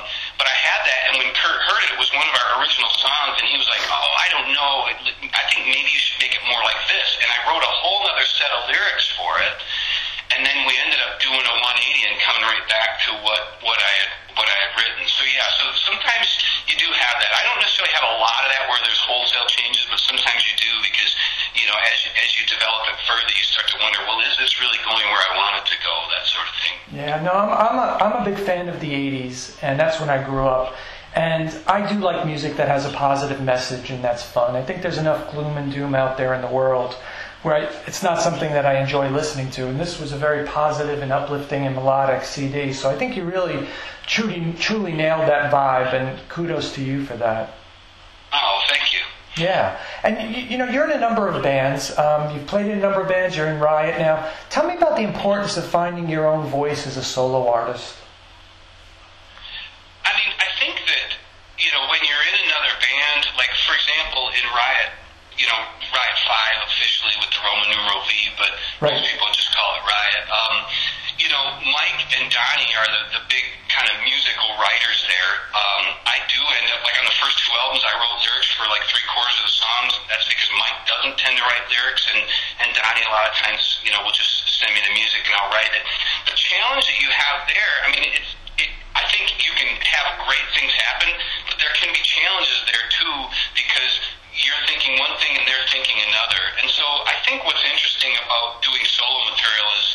one 2.14 2.26
of 2.30 2.36
our 2.38 2.62
original 2.62 2.90
songs, 2.98 3.38
and 3.42 3.48
he 3.50 3.58
was 3.58 3.70
like, 3.70 3.84
oh, 3.90 4.10
I 4.22 4.28
don't 4.34 4.50
know, 4.54 4.74
I 5.34 5.44
think 5.50 5.66
maybe 5.68 5.90
you 5.90 6.02
should 6.02 6.22
make 6.22 6.34
it 6.34 6.44
more 6.46 6.62
like 6.64 6.80
this. 6.88 7.10
And 7.22 7.30
I 7.30 7.38
wrote 7.50 7.62
a 7.62 7.74
whole 7.74 8.06
other 8.10 8.26
set 8.26 8.50
of 8.54 8.70
lyrics 8.70 9.10
for 9.18 9.42
it 9.42 9.58
and 10.34 10.42
then 10.42 10.66
we 10.66 10.74
ended 10.82 10.98
up 11.06 11.22
doing 11.22 11.42
a 11.42 11.56
180 11.62 12.10
and 12.10 12.18
coming 12.26 12.46
right 12.50 12.66
back 12.66 12.98
to 13.06 13.14
what 13.22 13.62
what 13.62 13.78
I 13.78 13.94
had 14.02 14.12
what 14.34 14.50
I 14.50 14.58
had 14.66 14.72
written. 14.74 15.06
So 15.06 15.22
yeah, 15.30 15.46
so 15.62 15.70
sometimes 15.86 16.26
you 16.66 16.74
do 16.74 16.90
have 16.90 17.16
that. 17.22 17.32
I 17.38 17.46
don't 17.46 17.62
necessarily 17.62 17.94
have 17.94 18.08
a 18.10 18.18
lot 18.18 18.42
of 18.42 18.50
that 18.50 18.66
where 18.66 18.82
there's 18.82 18.98
wholesale 19.06 19.46
changes, 19.46 19.86
but 19.86 20.02
sometimes 20.02 20.42
you 20.42 20.58
do 20.58 20.72
because 20.82 21.14
you 21.54 21.70
know 21.70 21.78
as 21.78 21.98
as 22.18 22.34
you 22.34 22.44
develop 22.50 22.90
it 22.90 22.98
further, 23.06 23.30
you 23.30 23.46
start 23.46 23.70
to 23.72 23.78
wonder, 23.78 24.02
well, 24.10 24.20
is 24.26 24.34
this 24.42 24.58
really 24.58 24.82
going 24.82 25.06
where 25.06 25.22
I 25.22 25.32
want 25.38 25.54
it 25.62 25.66
to 25.70 25.78
go? 25.86 25.94
That 26.18 26.26
sort 26.26 26.48
of 26.50 26.56
thing. 26.58 26.76
Yeah, 26.98 27.22
no, 27.22 27.34
I'm 27.34 27.54
I'm 27.54 27.78
a, 27.78 27.88
I'm 28.02 28.16
a 28.22 28.24
big 28.26 28.42
fan 28.42 28.70
of 28.70 28.82
the 28.82 28.90
80s, 28.90 29.62
and 29.62 29.78
that's 29.78 30.02
when 30.02 30.10
I 30.10 30.18
grew 30.18 30.50
up. 30.50 30.74
And 31.16 31.56
I 31.68 31.92
do 31.92 32.00
like 32.00 32.26
music 32.26 32.56
that 32.56 32.68
has 32.68 32.86
a 32.86 32.90
positive 32.90 33.42
message, 33.42 33.92
and 33.92 34.04
that's 34.04 34.24
fun. 34.24 34.56
I 34.56 34.64
think 34.64 34.82
there's 34.82 34.98
enough 34.98 35.32
gloom 35.32 35.58
and 35.58 35.72
doom 35.72 35.94
out 35.94 36.18
there 36.18 36.34
in 36.34 36.42
the 36.42 36.48
world 36.48 36.96
where 37.44 37.56
I, 37.56 37.60
it's 37.86 38.02
not 38.02 38.22
something 38.22 38.50
that 38.52 38.66
I 38.66 38.80
enjoy 38.82 39.10
listening 39.10 39.52
to. 39.52 39.68
And 39.68 39.80
this 39.80 40.00
was 40.00 40.12
a 40.12 40.18
very 40.18 40.48
positive 40.48 41.02
and 41.02 41.12
uplifting 41.12 41.66
and 41.66 41.76
melodic 41.76 42.24
CD. 42.24 42.74
So 42.74 42.90
I 42.90 42.98
think 42.98 43.16
you 43.16 43.26
really 43.26 43.68
truly, 44.08 44.54
truly 44.60 44.94
nailed 44.94 45.28
that 45.28 45.52
vibe, 45.52 45.94
and 45.94 46.20
kudos 46.30 46.74
to 46.76 46.84
you 46.84 47.06
for 47.06 47.16
that. 47.18 47.54
Oh, 48.32 48.62
thank 48.70 48.94
you. 48.94 49.00
Yeah, 49.36 49.80
and 50.04 50.36
you, 50.36 50.44
you 50.44 50.58
know 50.58 50.70
you're 50.70 50.86
in 50.86 50.92
a 50.92 51.00
number 51.00 51.28
of 51.28 51.42
bands. 51.42 51.98
Um, 51.98 52.36
you've 52.36 52.46
played 52.46 52.68
in 52.68 52.78
a 52.78 52.82
number 52.82 53.02
of 53.02 53.08
bands. 53.08 53.36
You're 53.36 53.48
in 53.48 53.60
Riot 53.60 54.00
now. 54.00 54.30
Tell 54.50 54.68
me 54.68 54.76
about 54.76 54.96
the 54.96 55.04
importance 55.04 55.58
of 55.58 55.66
finding 55.66 56.08
your 56.10 56.28
own 56.28 56.48
voice 56.48 56.86
as 56.86 56.98
a 56.98 57.04
solo 57.04 57.48
artist. 57.48 57.96
I 60.06 60.12
mean, 60.14 60.34
I 60.38 60.48
think 60.60 60.76
that 60.86 61.18
you 61.58 61.72
know 61.72 61.88
when 61.90 62.00
you're 62.06 62.26
in 62.30 62.46
another 62.46 62.74
band, 62.78 63.26
like 63.38 63.50
for 63.50 63.72
example 63.84 64.32
in 64.32 64.44
Riot, 64.56 64.92
you 65.36 65.48
know 65.52 65.60
Riot 65.92 66.18
Five 66.24 66.58
officially 66.72 67.16
with 67.20 67.30
the 67.36 67.42
Roman 67.44 67.68
numeral 67.68 68.00
V, 68.08 68.12
but 68.40 68.52
Right. 68.80 68.96
most 68.96 69.04
people 69.12 69.28
just 69.36 69.52
call 69.52 69.76
it 69.76 69.84
Riot. 69.84 70.24
Um, 70.32 70.56
you 71.20 71.28
know, 71.30 71.44
Mike 71.72 72.04
and 72.20 72.28
Donnie 72.32 72.72
are 72.80 72.88
the, 72.90 73.20
the 73.20 73.24
big 73.30 73.46
kind 73.70 73.88
of 73.92 73.96
musical 74.04 74.50
writers 74.60 75.00
there. 75.08 75.32
Um, 75.56 75.84
I 76.08 76.20
do 76.32 76.40
end 76.64 76.68
up 76.74 76.82
like 76.84 76.96
on 77.00 77.06
the 77.08 77.18
first 77.22 77.38
two 77.44 77.52
albums, 77.64 77.84
I 77.86 77.94
wrote 77.96 78.18
lyrics 78.24 78.52
for 78.56 78.66
like 78.72 78.84
three 78.88 79.04
quarters 79.12 79.36
of 79.44 79.46
the 79.52 79.56
songs. 79.56 79.92
That's 80.10 80.26
because 80.32 80.50
Mike 80.58 80.80
doesn't 80.88 81.16
tend 81.20 81.36
to 81.40 81.44
write 81.44 81.64
lyrics, 81.68 82.08
and 82.12 82.22
and 82.64 82.68
Donnie 82.76 83.04
a 83.04 83.12
lot 83.12 83.28
of 83.28 83.36
times, 83.36 83.84
you 83.84 83.92
know, 83.92 84.00
will 84.04 84.16
just 84.16 84.48
send 84.48 84.72
me 84.74 84.80
the 84.80 84.94
music 84.96 85.28
and 85.28 85.36
I'll 85.38 85.52
write 85.52 85.72
it. 85.76 85.84
The 86.32 86.36
challenge 86.40 86.88
that 86.88 86.98
you 87.04 87.12
have 87.12 87.44
there, 87.52 87.74
I 87.84 87.88
mean, 87.94 88.04
it's 88.16 88.32
it, 88.60 88.70
I 88.96 89.04
think 89.10 89.32
you 89.42 89.52
can 89.58 89.70
have 89.82 90.08
great 90.30 90.46
things 90.54 90.74
happen, 90.78 91.10
but 91.50 91.58
there 91.58 91.74
can 91.78 91.90
be 91.94 92.02
challenges 92.06 92.62
there 92.70 92.86
too 92.94 93.16
because 93.68 93.94
you're 94.34 94.64
thinking 94.66 94.98
one 94.98 95.14
thing 95.22 95.38
and 95.38 95.46
they're 95.46 95.68
thinking 95.70 95.98
another. 96.10 96.42
And 96.62 96.68
so 96.70 96.84
I 97.06 97.16
think 97.26 97.46
what's 97.46 97.62
interesting 97.62 98.12
about 98.26 98.66
doing 98.66 98.82
solo 98.90 99.30
material 99.30 99.70
is, 99.78 99.88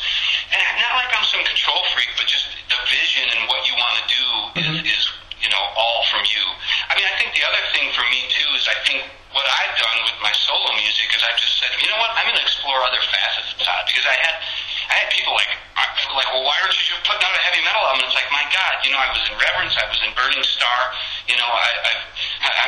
and 0.54 0.62
not 0.78 0.94
like 0.94 1.10
I'm 1.10 1.26
some 1.26 1.42
control 1.42 1.82
freak, 1.92 2.10
but 2.14 2.30
just 2.30 2.46
the 2.70 2.78
vision 2.88 3.26
and 3.34 3.50
what 3.50 3.66
you 3.66 3.74
want 3.74 3.94
to 3.98 4.04
do 4.06 4.24
is, 4.62 4.66
mm-hmm. 4.66 4.94
is 4.94 5.02
you 5.42 5.50
know 5.50 5.64
all 5.74 6.06
from 6.08 6.22
you. 6.24 6.44
I 6.88 6.96
mean, 6.96 7.06
I 7.06 7.14
think 7.18 7.34
the 7.34 7.44
other 7.44 7.62
thing 7.74 7.90
for 7.92 8.06
me 8.08 8.30
too 8.30 8.48
is 8.54 8.64
I 8.70 8.78
think 8.86 9.04
what 9.34 9.44
I've 9.44 9.76
done 9.76 9.98
with 10.08 10.18
my 10.24 10.32
solo 10.32 10.72
music 10.78 11.12
is 11.12 11.20
I've 11.20 11.36
just 11.36 11.60
said, 11.60 11.68
you 11.82 11.90
know 11.92 12.00
what, 12.00 12.10
I'm 12.16 12.24
going 12.24 12.40
to 12.40 12.46
explore 12.46 12.80
other 12.80 13.02
facets 13.12 13.52
of 13.52 13.60
Todd 13.60 13.84
because 13.84 14.08
I 14.08 14.16
had 14.16 14.40
I 14.88 14.94
had 15.04 15.08
people 15.12 15.36
like 15.36 15.52
like, 16.16 16.30
well, 16.32 16.42
why 16.42 16.56
aren't 16.64 16.74
you 16.74 16.88
just 16.88 17.04
putting 17.04 17.20
out 17.20 17.34
a 17.36 17.42
heavy 17.44 17.60
metal 17.62 17.84
album? 17.84 18.06
It's 18.08 18.16
like, 18.16 18.26
my 18.32 18.42
God, 18.48 18.80
you 18.82 18.90
know, 18.90 18.98
I 18.98 19.12
was 19.12 19.22
in 19.28 19.36
Reverence, 19.36 19.76
I 19.76 19.86
was 19.86 20.00
in 20.02 20.10
Burning 20.16 20.40
Starr, 20.40 20.82
you 21.28 21.36
know, 21.36 21.46
I, 21.46 21.68
I've 21.84 22.02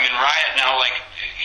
I'm 0.01 0.05
in 0.09 0.17
Riot 0.17 0.53
now. 0.57 0.81
Like, 0.81 0.97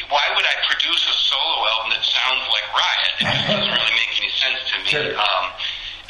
why 0.07 0.23
would 0.31 0.45
I 0.45 0.55
produce 0.67 1.03
a 1.07 1.15
solo 1.15 1.59
album 1.75 1.97
that 1.97 2.03
sounds 2.03 2.43
like 2.51 2.65
Riot? 2.71 3.11
It 3.19 3.25
just 3.31 3.45
doesn't 3.51 3.73
really 3.73 3.95
make 3.95 4.13
any 4.15 4.31
sense 4.31 4.59
to 4.71 4.75
me. 4.79 4.87
Sure. 4.87 5.11
Um, 5.19 5.43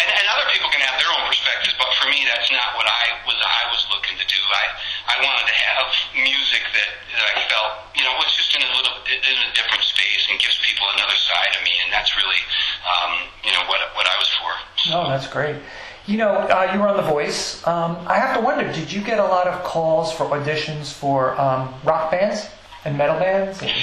and, 0.02 0.10
and 0.10 0.26
other 0.36 0.48
people 0.52 0.70
can 0.72 0.82
have 0.84 0.98
their 1.00 1.12
own 1.12 1.24
perspectives, 1.30 1.76
but 1.80 1.90
for 2.00 2.08
me, 2.12 2.24
that's 2.28 2.52
not 2.52 2.76
what 2.76 2.88
I 2.88 3.06
was. 3.24 3.38
I 3.40 3.64
was 3.72 3.86
looking 3.94 4.18
to 4.20 4.26
do. 4.28 4.40
I 4.52 4.66
I 5.08 5.16
wanted 5.22 5.46
to 5.48 5.56
have 5.56 5.86
music 6.16 6.64
that, 6.74 6.90
that 7.14 7.26
I 7.32 7.34
felt, 7.48 7.94
you 7.96 8.04
know, 8.04 8.14
was 8.18 8.32
just 8.36 8.52
in 8.56 8.62
a 8.62 8.72
little 8.76 8.96
in 9.06 9.38
a 9.46 9.50
different 9.56 9.84
space 9.84 10.28
and 10.30 10.40
gives 10.40 10.58
people 10.66 10.88
another 10.96 11.16
side 11.16 11.54
of 11.56 11.62
me, 11.64 11.74
and 11.84 11.94
that's 11.94 12.16
really, 12.18 12.42
um, 12.84 13.12
you 13.44 13.52
know, 13.54 13.64
what 13.70 13.80
what 13.96 14.08
I 14.08 14.16
was 14.18 14.30
for. 14.36 14.52
No, 14.92 15.10
that's 15.10 15.28
great. 15.28 15.58
You 16.06 16.18
know, 16.18 16.46
uh, 16.46 16.70
you 16.72 16.78
were 16.80 16.88
on 16.88 16.98
The 16.98 17.10
Voice. 17.10 17.66
Um, 17.66 17.98
I 18.06 18.22
have 18.22 18.38
to 18.38 18.42
wonder, 18.46 18.70
did 18.72 18.94
you 18.94 19.02
get 19.02 19.18
a 19.18 19.26
lot 19.26 19.48
of 19.48 19.64
calls 19.64 20.14
for 20.14 20.30
auditions 20.30 20.94
for 20.94 21.34
um, 21.42 21.74
rock 21.84 22.12
bands 22.12 22.46
and 22.86 22.96
metal 22.96 23.18
bands 23.18 23.58
and 23.66 23.74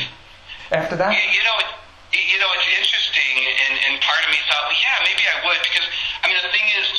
after 0.70 0.94
that? 1.02 1.10
You, 1.10 1.18
you 1.34 1.42
know, 1.42 1.58
it, 1.58 1.66
you 2.14 2.38
know, 2.38 2.46
it's 2.54 2.70
interesting, 2.78 3.42
and, 3.42 3.74
and 3.90 3.92
part 4.06 4.22
of 4.22 4.30
me 4.30 4.38
thought, 4.46 4.70
well, 4.70 4.78
yeah, 4.78 5.02
maybe 5.02 5.26
I 5.26 5.42
would, 5.42 5.58
because 5.66 5.81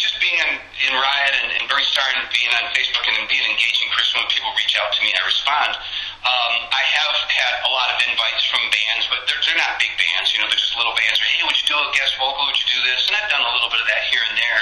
just 0.04 0.20
being 0.20 0.36
in, 0.36 0.52
in 0.60 0.92
Riot 0.92 1.34
and, 1.40 1.50
and 1.56 1.64
Burning 1.72 1.88
Starr 1.88 2.04
and 2.20 2.28
being 2.28 2.52
on 2.60 2.68
Facebook 2.76 3.08
and 3.08 3.24
being 3.32 3.48
engaging 3.48 3.88
Christian 3.96 4.20
when 4.20 4.28
people 4.28 4.52
reach 4.60 4.76
out 4.76 4.92
to 4.92 5.00
me, 5.00 5.16
I 5.16 5.24
respond. 5.24 5.80
Um, 6.28 6.54
I 6.76 6.84
have 6.84 7.16
had 7.32 7.54
a 7.64 7.72
lot 7.72 7.88
of 7.96 7.98
invites 8.04 8.44
from 8.52 8.60
bands, 8.68 9.08
but 9.08 9.24
they're, 9.32 9.40
they're 9.48 9.56
not 9.56 9.80
big 9.80 9.96
bands. 9.96 10.36
You 10.36 10.44
know, 10.44 10.52
they're 10.52 10.60
just 10.60 10.76
little 10.76 10.96
bands. 11.00 11.24
Or, 11.24 11.28
hey, 11.32 11.48
would 11.48 11.56
you 11.56 11.68
do 11.72 11.80
a 11.80 11.88
guest 11.96 12.20
vocal? 12.20 12.44
Would 12.44 12.60
you 12.60 12.68
do 12.68 12.80
this? 12.84 13.08
And 13.08 13.16
I've 13.16 13.32
done 13.32 13.48
a 13.48 13.52
little 13.56 13.72
bit 13.72 13.80
of 13.80 13.88
that 13.88 14.04
here 14.12 14.24
and 14.28 14.36
there. 14.36 14.62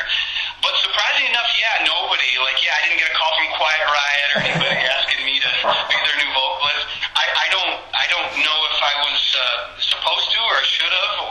But 0.62 0.78
surprisingly 0.78 1.34
enough, 1.34 1.50
yeah, 1.58 1.90
nobody. 1.90 2.38
Like, 2.38 2.62
yeah, 2.62 2.78
I 2.78 2.80
didn't 2.86 3.02
get 3.02 3.10
a 3.10 3.18
call 3.18 3.34
from 3.34 3.50
Quiet 3.58 3.86
Riot 3.90 4.30
or 4.38 4.40
anybody 4.46 4.78
asking 4.94 5.26
me 5.26 5.42
to 5.42 5.50
be 5.90 5.98
their 6.06 6.18
new 6.22 6.32
vocalist. 6.38 6.86
I, 7.18 7.26
I 7.34 7.48
don't, 7.50 7.76
I 7.98 8.06
don't 8.14 8.30
know 8.46 8.58
if 8.70 8.78
I 8.78 8.94
was 9.10 9.22
uh, 9.34 9.42
supposed 9.82 10.30
to 10.38 10.42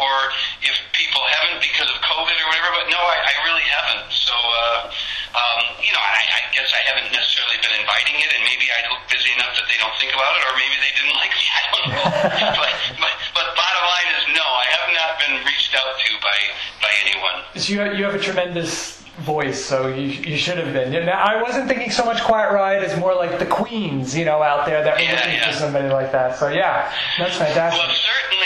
or 0.01 0.33
if 0.65 0.77
people 0.97 1.21
haven't 1.39 1.61
because 1.61 1.89
of 1.93 1.99
COVID 2.01 2.37
or 2.37 2.47
whatever. 2.49 2.71
But 2.81 2.87
no, 2.89 3.01
I, 3.31 3.39
I 3.39 3.39
really 3.47 3.63
haven't. 3.63 4.11
So, 4.11 4.35
uh, 4.35 4.91
um, 5.39 5.61
you 5.79 5.93
know, 5.95 6.03
I, 6.03 6.23
I 6.27 6.41
guess 6.51 6.67
I 6.75 6.83
haven't 6.91 7.15
necessarily 7.15 7.57
been 7.63 7.75
inviting 7.79 8.19
it, 8.19 8.31
and 8.35 8.43
maybe 8.43 8.67
I 8.75 8.83
look 8.91 9.07
busy 9.07 9.31
enough 9.39 9.55
that 9.55 9.67
they 9.71 9.79
don't 9.79 9.95
think 10.03 10.11
about 10.11 10.35
it, 10.35 10.43
or 10.51 10.53
maybe 10.59 10.77
they 10.83 10.93
didn't 10.99 11.15
like 11.15 11.31
me. 11.31 11.47
I 11.61 11.63
don't 11.71 11.87
know. 11.95 12.07
but, 12.59 12.73
but, 12.99 13.13
but 13.39 13.47
bottom 13.55 13.85
line 13.87 14.09
is, 14.19 14.25
no, 14.35 14.43
I 14.43 14.67
have 14.75 14.89
not 14.91 15.11
been 15.23 15.35
reached 15.47 15.73
out 15.79 15.95
to 15.95 16.11
by 16.19 16.39
by 16.83 16.91
anyone. 17.07 17.37
So 17.55 17.71
you, 17.71 17.79
you 17.95 18.03
have 18.05 18.15
a 18.15 18.23
tremendous 18.23 18.99
voice, 19.23 19.63
so 19.63 19.89
you, 19.89 20.07
you 20.25 20.37
should 20.37 20.57
have 20.59 20.73
been. 20.73 20.91
Now, 21.05 21.21
I 21.23 21.43
wasn't 21.43 21.69
thinking 21.69 21.91
so 21.91 22.05
much 22.05 22.23
Quiet 22.23 22.53
Riot 22.53 22.83
as 22.83 22.99
more 22.99 23.15
like 23.15 23.39
the 23.39 23.47
Queens, 23.47 24.17
you 24.17 24.25
know, 24.25 24.43
out 24.43 24.65
there 24.67 24.83
that 24.83 24.97
were 24.97 25.03
Yeah, 25.03 25.13
looking 25.15 25.33
yeah. 25.35 25.51
for 25.53 25.59
somebody 25.59 25.89
like 25.89 26.11
that. 26.13 26.39
So 26.39 26.49
yeah, 26.49 26.91
that's 27.19 27.37
fantastic. 27.37 27.79
Well, 27.79 27.93
certainly, 27.95 28.31
certainly, 28.31 28.40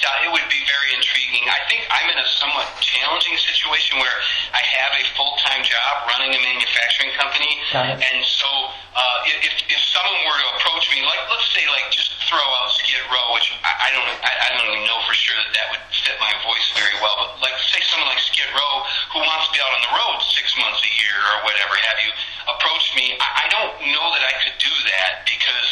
somebody 0.00 0.08
like 0.08 0.08
that 0.08 0.08
reached 0.08 0.08
out, 0.08 0.16
it 0.24 0.30
would 0.32 0.48
be 0.48 0.62
very 0.64 0.96
intriguing. 0.96 1.44
I 1.48 1.60
think 1.68 1.84
I'm 1.90 2.08
in 2.08 2.18
a 2.18 2.28
somewhat 2.40 2.68
challenging 2.80 3.36
situation 3.36 3.98
where 3.98 4.16
I 4.52 4.62
have 4.64 4.92
a 4.96 5.04
full-time 5.16 5.62
job 5.64 6.08
running 6.08 6.32
a 6.32 6.40
manufacturing 6.40 7.12
company, 7.16 7.52
and 8.00 8.24
so 8.24 8.48
uh, 8.96 9.28
if, 9.28 9.44
if 9.44 9.54
if 9.68 9.80
someone 9.92 10.20
were 10.24 10.38
to 10.40 10.48
approach 10.56 10.88
me, 10.90 11.04
like 11.04 11.20
let's 11.28 11.48
say 11.52 11.64
like 11.68 11.90
just 11.92 12.16
throw 12.28 12.40
out 12.40 12.70
Skid 12.80 13.02
Row, 13.12 13.34
which 13.34 13.52
I, 13.64 13.72
I 13.76 13.88
don't 13.92 14.08
I, 14.24 14.32
I 14.32 14.46
don't 14.56 14.66
even 14.72 14.84
know 14.88 15.00
for 15.04 15.14
sure 15.14 15.36
that 15.36 15.52
that 15.52 15.66
would 15.74 15.84
fit 15.92 16.16
my 16.18 16.32
voice 16.42 16.66
very 16.74 16.96
well, 17.00 17.16
but 17.20 17.44
like 17.44 17.56
say 17.68 17.82
someone 17.84 18.08
like 18.10 18.22
Skid 18.22 18.50
Row 18.50 18.74
who 19.12 19.20
wants 19.20 19.48
to 19.48 19.52
be 19.52 19.60
out 19.60 19.72
on 19.74 19.82
the 19.84 19.92
road 19.94 20.18
six 20.32 20.54
months 20.56 20.80
a 20.82 20.92
year 20.96 21.16
or 21.36 21.36
whatever 21.46 21.74
have 21.76 21.98
you 22.02 22.10
approach 22.56 22.86
me, 22.96 23.18
I, 23.20 23.44
I 23.44 23.52
don't 23.52 23.74
know 23.92 24.06
that 24.16 24.24
I 24.24 24.34
could 24.42 24.56
do 24.58 24.74
that 24.96 25.26
because 25.28 25.70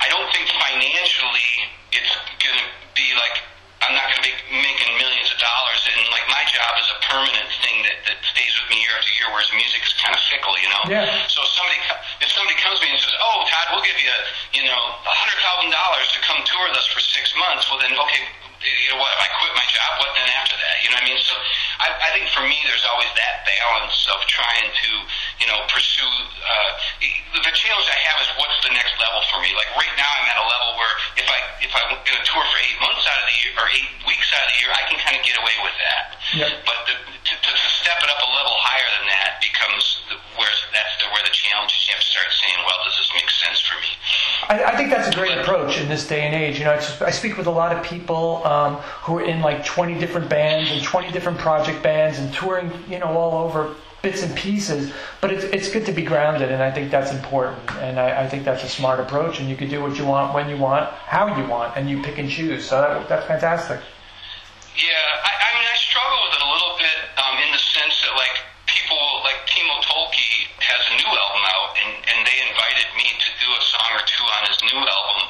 I 0.00 0.08
don't 0.08 0.28
think 0.32 0.48
financially 0.54 1.50
it's 1.92 2.14
going 2.40 2.58
to 2.58 2.68
be 2.94 3.08
like 3.16 3.42
I'm 3.86 3.94
not 3.94 4.10
going 4.10 4.18
to 4.18 4.26
be 4.26 4.34
making 4.50 4.90
millions 4.98 5.30
of 5.30 5.38
dollars, 5.38 5.80
and 5.86 5.98
like 6.10 6.26
my 6.26 6.42
job 6.50 6.74
is 6.82 6.88
a 6.90 6.98
permanent 7.06 7.48
thing 7.62 7.86
that, 7.86 8.02
that 8.10 8.18
stays 8.26 8.50
with 8.58 8.66
me 8.66 8.82
year 8.82 8.90
after 8.98 9.14
year, 9.14 9.30
whereas 9.30 9.46
music 9.54 9.78
is 9.86 9.94
kind 10.02 10.10
of 10.10 10.18
fickle, 10.26 10.58
you 10.58 10.66
know. 10.66 10.82
Yeah. 10.90 11.06
So 11.30 11.46
if 11.46 11.50
somebody 11.54 11.78
if 12.18 12.30
somebody 12.34 12.58
comes 12.58 12.82
to 12.82 12.84
me 12.86 12.90
and 12.90 12.98
says, 12.98 13.14
"Oh, 13.22 13.46
Todd, 13.46 13.78
we'll 13.78 13.86
give 13.86 13.98
you 14.02 14.10
you 14.58 14.64
know 14.66 14.80
a 15.06 15.14
hundred 15.14 15.38
thousand 15.38 15.70
dollars 15.70 16.10
to 16.14 16.18
come 16.26 16.42
tour 16.42 16.66
with 16.66 16.74
us 16.74 16.90
for 16.90 16.98
six 16.98 17.30
months," 17.38 17.70
well 17.70 17.78
then 17.78 17.94
okay, 17.94 18.22
you 18.62 18.88
know 18.94 19.00
what? 19.00 19.12
If 19.16 19.22
I 19.24 19.28
quit 19.36 19.52
my 19.52 19.66
job, 19.68 19.90
what 20.00 20.10
then 20.16 20.28
after 20.32 20.56
that? 20.56 20.74
You 20.80 20.88
know 20.90 20.98
what 21.00 21.06
I 21.06 21.12
mean? 21.12 21.20
So 21.20 21.34
I, 21.82 21.88
I 21.92 22.08
think 22.16 22.30
for 22.32 22.42
me, 22.44 22.56
there's 22.64 22.86
always 22.88 23.10
that 23.16 23.44
balance 23.44 23.98
of 24.08 24.18
trying 24.28 24.68
to 24.72 24.90
you 25.42 25.46
know 25.50 25.60
pursue. 25.68 26.08
Uh, 26.40 26.70
the 27.36 27.52
challenge 27.52 27.88
I 27.88 28.00
have 28.10 28.18
is 28.24 28.30
what's 28.40 28.58
the 28.64 28.72
next 28.72 28.96
level 28.96 29.20
for 29.28 29.38
me. 29.44 29.52
Like 29.52 29.68
right 29.76 29.94
now, 30.00 30.08
I'm 30.08 30.26
at 30.26 30.38
a 30.40 30.46
level 30.46 30.70
where 30.80 30.94
if 31.20 31.26
I 31.28 31.38
if 31.60 31.72
I'm 31.74 31.88
going 32.00 32.16
to 32.16 32.24
tour 32.24 32.42
for 32.42 32.58
eight 32.64 32.78
months 32.80 33.04
out 33.04 33.18
of 33.20 33.26
the 33.28 33.36
year 33.44 33.52
or 33.60 33.68
eight 33.70 33.90
weeks 34.08 34.28
out 34.32 34.46
of 34.46 34.50
the 34.54 34.58
year, 34.64 34.70
I 34.72 34.82
can 34.88 34.98
kind 35.02 35.16
of 35.18 35.22
get 35.22 35.36
away 35.36 35.56
with 35.60 35.76
that. 35.76 36.02
Yep. 36.36 36.50
But 36.64 36.78
the, 36.90 36.94
to, 36.96 37.34
to, 37.38 37.52
step 37.86 38.02
it 38.02 38.10
up 38.10 38.18
a 38.18 38.30
level 38.34 38.54
higher 38.66 38.88
than 38.98 39.06
that 39.14 39.38
becomes 39.38 40.02
the, 40.10 40.18
where 40.34 40.50
that's 40.74 40.95
where 41.16 41.24
the 41.24 41.32
challenge 41.32 41.72
is. 41.72 41.88
You 41.88 41.94
have 41.96 42.04
to 42.04 42.10
start 42.12 42.28
saying, 42.28 42.60
well, 42.60 42.78
does 42.84 42.96
this 43.00 43.10
make 43.16 43.30
sense 43.32 43.60
for 43.64 43.80
me? 43.80 43.88
I, 44.52 44.72
I 44.72 44.76
think 44.76 44.90
that's 44.90 45.08
a 45.08 45.16
great 45.16 45.36
approach 45.38 45.80
in 45.80 45.88
this 45.88 46.06
day 46.06 46.22
and 46.22 46.34
age. 46.34 46.58
You 46.58 46.66
know, 46.66 46.74
it's, 46.74 47.00
I 47.00 47.10
speak 47.10 47.36
with 47.36 47.46
a 47.46 47.50
lot 47.50 47.74
of 47.74 47.82
people 47.82 48.44
um, 48.44 48.76
who 49.08 49.18
are 49.18 49.24
in 49.24 49.40
like 49.40 49.64
20 49.64 49.98
different 49.98 50.28
bands 50.28 50.70
and 50.70 50.82
20 50.82 51.10
different 51.10 51.38
project 51.38 51.82
bands 51.82 52.18
and 52.18 52.32
touring, 52.34 52.70
you 52.88 52.98
know, 52.98 53.16
all 53.16 53.48
over 53.48 53.74
bits 54.02 54.22
and 54.22 54.36
pieces. 54.36 54.92
But 55.20 55.32
it's, 55.32 55.44
it's 55.44 55.68
good 55.72 55.86
to 55.86 55.92
be 55.92 56.04
grounded, 56.04 56.52
and 56.52 56.62
I 56.62 56.70
think 56.70 56.90
that's 56.90 57.12
important. 57.12 57.58
And 57.80 57.98
I, 57.98 58.24
I 58.24 58.28
think 58.28 58.44
that's 58.44 58.62
a 58.62 58.68
smart 58.68 59.00
approach. 59.00 59.40
And 59.40 59.48
you 59.48 59.56
can 59.56 59.68
do 59.68 59.80
what 59.80 59.96
you 59.96 60.04
want, 60.04 60.34
when 60.34 60.48
you 60.48 60.56
want, 60.56 60.92
how 61.08 61.34
you 61.40 61.48
want, 61.48 61.76
and 61.76 61.88
you 61.88 62.02
pick 62.02 62.18
and 62.18 62.28
choose. 62.28 62.68
So 62.68 62.80
that, 62.80 63.08
that's 63.08 63.26
fantastic. 63.26 63.80
Yeah, 64.76 64.92
I, 65.24 65.32
I 65.32 65.50
I 65.72 65.78
struggle 65.80 66.20
with 66.28 66.36
it 66.36 66.44
a 66.44 66.50
little 66.52 66.74
bit 66.76 66.98
um, 67.16 67.36
in 67.40 67.48
the 67.48 67.58
sense 67.58 67.96
that, 68.04 68.12
like, 68.12 68.36
people, 68.68 69.00
like 69.24 69.40
Timo 69.48 69.80
Tolkki 69.88 70.52
has 70.60 70.82
a 70.92 70.94
new 71.00 71.08
album 71.08 71.44
out, 71.48 71.72
and, 71.80 71.92
and 72.12 72.18
they 72.28 72.36
invited 72.44 72.88
me 72.92 73.08
to 73.08 73.28
do 73.40 73.48
a 73.56 73.62
song 73.72 73.88
or 73.95 73.95
two 74.06 74.24
on 74.24 74.42
his 74.46 74.58
new 74.62 74.80
album, 74.80 75.20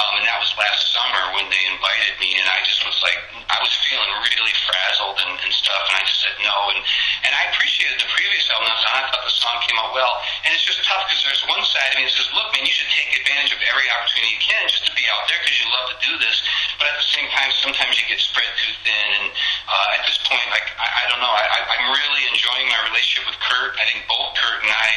um, 0.00 0.12
and 0.18 0.24
that 0.24 0.40
was 0.40 0.50
last 0.56 0.88
summer 0.90 1.36
when 1.36 1.46
they 1.52 1.62
invited 1.68 2.16
me, 2.18 2.34
and 2.40 2.48
I 2.48 2.64
just 2.64 2.80
was 2.82 2.96
like, 3.04 3.20
I 3.52 3.58
was 3.60 3.72
feeling 3.86 4.08
really 4.08 4.56
frazzled 4.64 5.20
and, 5.22 5.36
and 5.36 5.52
stuff, 5.52 5.82
and 5.92 5.96
I 6.00 6.02
just 6.08 6.20
said 6.24 6.36
no, 6.40 6.56
and 6.72 6.80
and 7.28 7.32
I 7.36 7.52
appreciated 7.52 8.00
the 8.00 8.10
previous 8.10 8.48
album, 8.50 8.72
and 8.72 8.92
I 8.96 9.06
thought 9.12 9.24
the 9.24 9.36
song 9.36 9.60
came 9.62 9.78
out 9.78 9.92
well, 9.92 10.14
and 10.42 10.50
it's 10.56 10.64
just 10.64 10.82
tough 10.82 11.04
because 11.06 11.22
there's 11.22 11.44
one 11.46 11.62
side 11.62 11.92
of 11.92 11.96
me 12.00 12.08
that 12.08 12.14
says, 12.16 12.28
look, 12.34 12.48
man, 12.56 12.64
you 12.64 12.74
should 12.74 12.90
take 12.90 13.12
advantage 13.14 13.52
of 13.54 13.60
every 13.62 13.86
opportunity 13.92 14.34
you 14.34 14.42
can 14.42 14.64
just 14.66 14.88
to 14.88 14.92
be 14.96 15.04
out 15.12 15.28
there 15.28 15.38
because 15.44 15.56
you 15.60 15.68
love 15.70 15.86
to 15.92 15.98
do 16.02 16.12
this, 16.18 16.40
but 16.80 16.88
at 16.88 16.96
the 16.98 17.08
same 17.12 17.28
time, 17.30 17.52
sometimes 17.60 18.00
you 18.00 18.08
get 18.08 18.18
spread 18.18 18.48
too 18.58 18.72
thin, 18.82 19.06
and 19.22 19.26
uh, 19.68 19.96
at 19.96 20.02
this 20.08 20.18
point, 20.24 20.44
like, 20.50 20.66
I, 20.80 20.88
I 20.88 21.12
don't 21.12 21.20
know, 21.20 21.30
I, 21.30 21.44
I, 21.46 21.58
I'm 21.78 21.86
really 21.92 22.24
enjoying 22.32 22.66
my 22.72 22.80
relationship 22.88 23.28
with 23.28 23.38
Kurdt. 23.44 23.76
I 23.76 23.84
think 23.92 24.08
both 24.08 24.34
Kurdt 24.34 24.64
and 24.64 24.72
I 24.72 24.88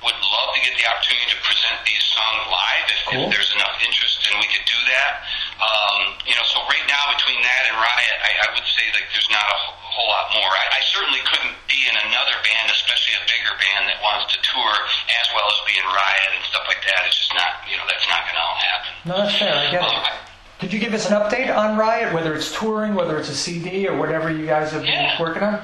would 0.00 0.16
love 0.16 0.48
to 0.56 0.60
get 0.64 0.72
the 0.80 0.86
opportunity 0.88 1.28
to 1.32 1.38
present 1.44 1.76
these 1.84 2.04
songs 2.08 2.40
live 2.48 2.86
if, 2.88 3.00
Cool. 3.10 3.24
if 3.28 3.36
there's 3.36 3.52
enough 3.56 3.76
interest 3.84 4.16
and 4.30 4.40
we 4.40 4.48
could 4.48 4.64
do 4.64 4.78
that. 4.96 5.12
Um, 5.60 6.16
you 6.24 6.32
know, 6.32 6.44
so 6.48 6.64
right 6.68 6.86
now 6.88 7.04
between 7.12 7.40
that 7.44 7.62
and 7.68 7.76
Riot, 7.76 8.18
I, 8.24 8.30
I 8.32 8.46
would 8.56 8.64
say 8.64 8.86
that 8.96 9.04
there's 9.12 9.28
not 9.28 9.44
a 9.44 9.58
whole 9.76 10.08
lot 10.08 10.32
more. 10.32 10.48
I, 10.48 10.80
I 10.80 10.82
certainly 10.88 11.20
couldn't 11.28 11.52
be 11.68 11.76
in 11.84 11.94
another 12.08 12.36
band, 12.40 12.72
especially 12.72 13.20
a 13.20 13.24
bigger 13.28 13.52
band 13.60 13.92
that 13.92 14.00
wants 14.00 14.32
to 14.32 14.38
tour 14.40 14.72
as 15.20 15.26
well 15.36 15.44
as 15.52 15.58
be 15.68 15.76
in 15.76 15.84
Riot 15.84 16.30
and 16.32 16.42
stuff 16.48 16.64
like 16.64 16.80
that. 16.88 17.04
It's 17.04 17.20
just 17.20 17.34
not, 17.36 17.60
you 17.68 17.76
know, 17.76 17.84
that's 17.84 18.08
not 18.08 18.24
going 18.24 18.38
to 18.40 18.44
all 18.44 18.56
happen. 18.56 18.90
No, 19.04 19.12
that's 19.20 19.36
fair. 19.36 19.52
I 19.52 19.68
get 19.68 19.84
Um, 19.84 19.92
it. 20.00 20.08
I, 20.08 20.12
Could 20.64 20.72
you 20.72 20.80
give 20.80 20.96
us 20.96 21.04
an 21.12 21.16
update 21.20 21.52
on 21.52 21.76
Riot, 21.76 22.16
whether 22.16 22.32
it's 22.32 22.48
touring, 22.56 22.96
whether 22.96 23.20
it's 23.20 23.28
a 23.28 23.36
CD, 23.36 23.84
or 23.84 24.00
whatever 24.00 24.32
you 24.32 24.48
guys 24.48 24.72
have 24.72 24.80
been 24.88 24.96
Yeah. 24.96 25.20
working 25.20 25.44
on? 25.44 25.60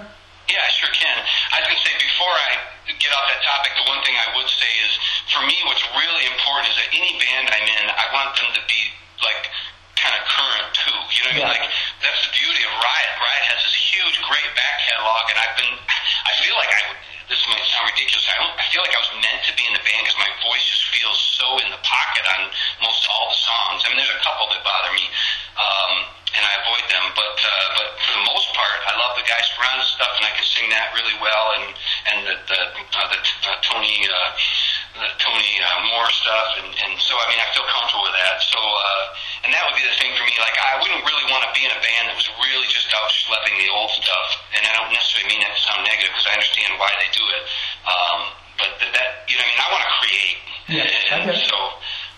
Yeah, 0.52 0.60
I 0.60 0.70
sure 0.76 0.92
can. 0.92 1.16
I 1.56 1.64
was 1.64 1.72
going 1.72 1.80
to 1.80 1.84
say, 1.88 1.94
before 1.96 2.36
I 2.36 2.52
get 2.94 3.10
off 3.10 3.26
that 3.26 3.42
topic, 3.42 3.74
the 3.74 3.86
one 3.90 3.98
thing 4.06 4.14
I 4.14 4.30
would 4.38 4.46
say 4.46 4.70
is, 4.86 4.92
for 5.34 5.42
me, 5.42 5.56
what's 5.66 5.82
really 5.94 6.24
important 6.30 6.70
is 6.70 6.76
that 6.78 6.90
any 6.94 7.18
band 7.18 7.50
I'm 7.50 7.66
in, 7.66 7.84
I 7.90 8.06
want 8.14 8.38
them 8.38 8.50
to 8.54 8.62
be, 8.70 8.80
like, 9.22 9.50
kind 9.98 10.14
of 10.14 10.22
current, 10.30 10.68
too. 10.76 10.94
You 11.10 11.20
know 11.26 11.34
what 11.34 11.34
I 11.34 11.38
mean? 11.38 11.48
Yeah. 11.50 11.56
Like, 11.56 11.66
that's 12.04 12.20
the 12.22 12.32
beauty 12.36 12.62
of 12.62 12.72
Riot. 12.78 13.12
Riot 13.18 13.44
has 13.50 13.60
this 13.66 13.76
huge, 13.76 14.16
great 14.26 14.50
back 14.54 14.74
catalog, 14.86 15.24
and 15.34 15.38
I've 15.42 15.56
been, 15.58 15.74
I 15.74 16.32
feel 16.38 16.54
like 16.54 16.70
I 16.70 16.80
would, 16.92 17.00
this 17.26 17.42
might 17.50 17.66
sound 17.74 17.90
ridiculous, 17.90 18.22
I, 18.30 18.38
don't, 18.38 18.54
I 18.54 18.64
feel 18.70 18.86
like 18.86 18.94
I 18.94 19.02
was 19.02 19.12
meant 19.18 19.42
to 19.50 19.52
be 19.58 19.66
in 19.66 19.74
the 19.74 19.82
band 19.82 20.06
because 20.06 20.20
my 20.22 20.30
voice 20.46 20.62
just 20.62 20.86
feels 20.94 21.18
so 21.18 21.58
in 21.58 21.68
the 21.74 21.82
pocket 21.82 22.22
on 22.38 22.54
most 22.86 23.02
all 23.10 23.34
the 23.34 23.40
songs. 23.42 23.82
I 23.82 23.90
mean, 23.90 23.98
there's 23.98 24.14
a 24.14 24.22
couple 24.22 24.46
that 24.54 24.62
bother 24.62 24.94
me, 24.94 25.10
um, 25.58 25.92
and 26.36 26.44
I 26.44 26.52
avoid 26.60 26.84
them, 26.92 27.04
but 27.16 27.36
uh, 27.40 27.50
but 27.80 27.88
for 28.04 28.12
the 28.20 28.24
most 28.28 28.48
part, 28.52 28.78
I 28.84 28.92
love 29.00 29.16
the 29.16 29.24
Guy 29.24 29.40
Speranza 29.40 29.88
stuff, 29.88 30.12
and 30.20 30.24
I 30.28 30.32
can 30.36 30.44
sing 30.44 30.68
that 30.70 30.92
really 30.92 31.16
well, 31.18 31.56
and 31.56 31.66
and 32.12 32.16
the 32.28 32.34
the, 32.46 32.60
uh, 32.60 33.08
the 33.08 33.20
uh, 33.20 33.56
Tony 33.64 33.96
uh, 34.04 34.30
the 35.00 35.08
Tony 35.16 35.50
uh, 35.64 35.80
Moore 35.92 36.10
stuff, 36.12 36.48
and 36.60 36.68
and 36.68 36.92
so 37.00 37.16
I 37.16 37.26
mean, 37.32 37.40
I 37.40 37.48
feel 37.56 37.64
comfortable 37.72 38.04
with 38.04 38.16
that. 38.20 38.36
So 38.44 38.60
uh, 38.60 39.48
and 39.48 39.50
that 39.56 39.62
would 39.64 39.76
be 39.80 39.84
the 39.88 39.96
thing 39.96 40.12
for 40.16 40.24
me. 40.28 40.36
Like 40.36 40.56
I 40.60 40.76
wouldn't 40.80 41.02
really 41.08 41.26
want 41.32 41.48
to 41.48 41.52
be 41.56 41.64
in 41.64 41.72
a 41.72 41.80
band 41.80 42.12
that 42.12 42.16
was 42.20 42.28
really 42.44 42.68
just 42.68 42.92
out 42.92 43.08
schlepping 43.08 43.56
the 43.56 43.72
old 43.72 43.90
stuff, 43.96 44.28
and 44.56 44.62
I 44.68 44.72
don't 44.76 44.92
necessarily 44.92 45.32
mean 45.32 45.40
that 45.44 45.56
to 45.56 45.60
sound 45.64 45.82
negative 45.88 46.12
because 46.12 46.28
I 46.28 46.34
understand 46.36 46.76
why 46.76 46.92
they 47.00 47.08
do 47.16 47.24
it. 47.24 47.42
Um, 47.88 48.18
but 48.60 48.70
that, 48.80 48.90
that 48.92 49.08
you 49.28 49.36
know, 49.40 49.44
I 49.44 49.48
mean, 49.48 49.60
I 49.60 49.68
want 49.72 49.84
to 49.84 49.92
create, 50.00 50.36
Yeah, 50.68 50.84
and 51.16 51.32
okay. 51.32 51.40
so. 51.48 51.56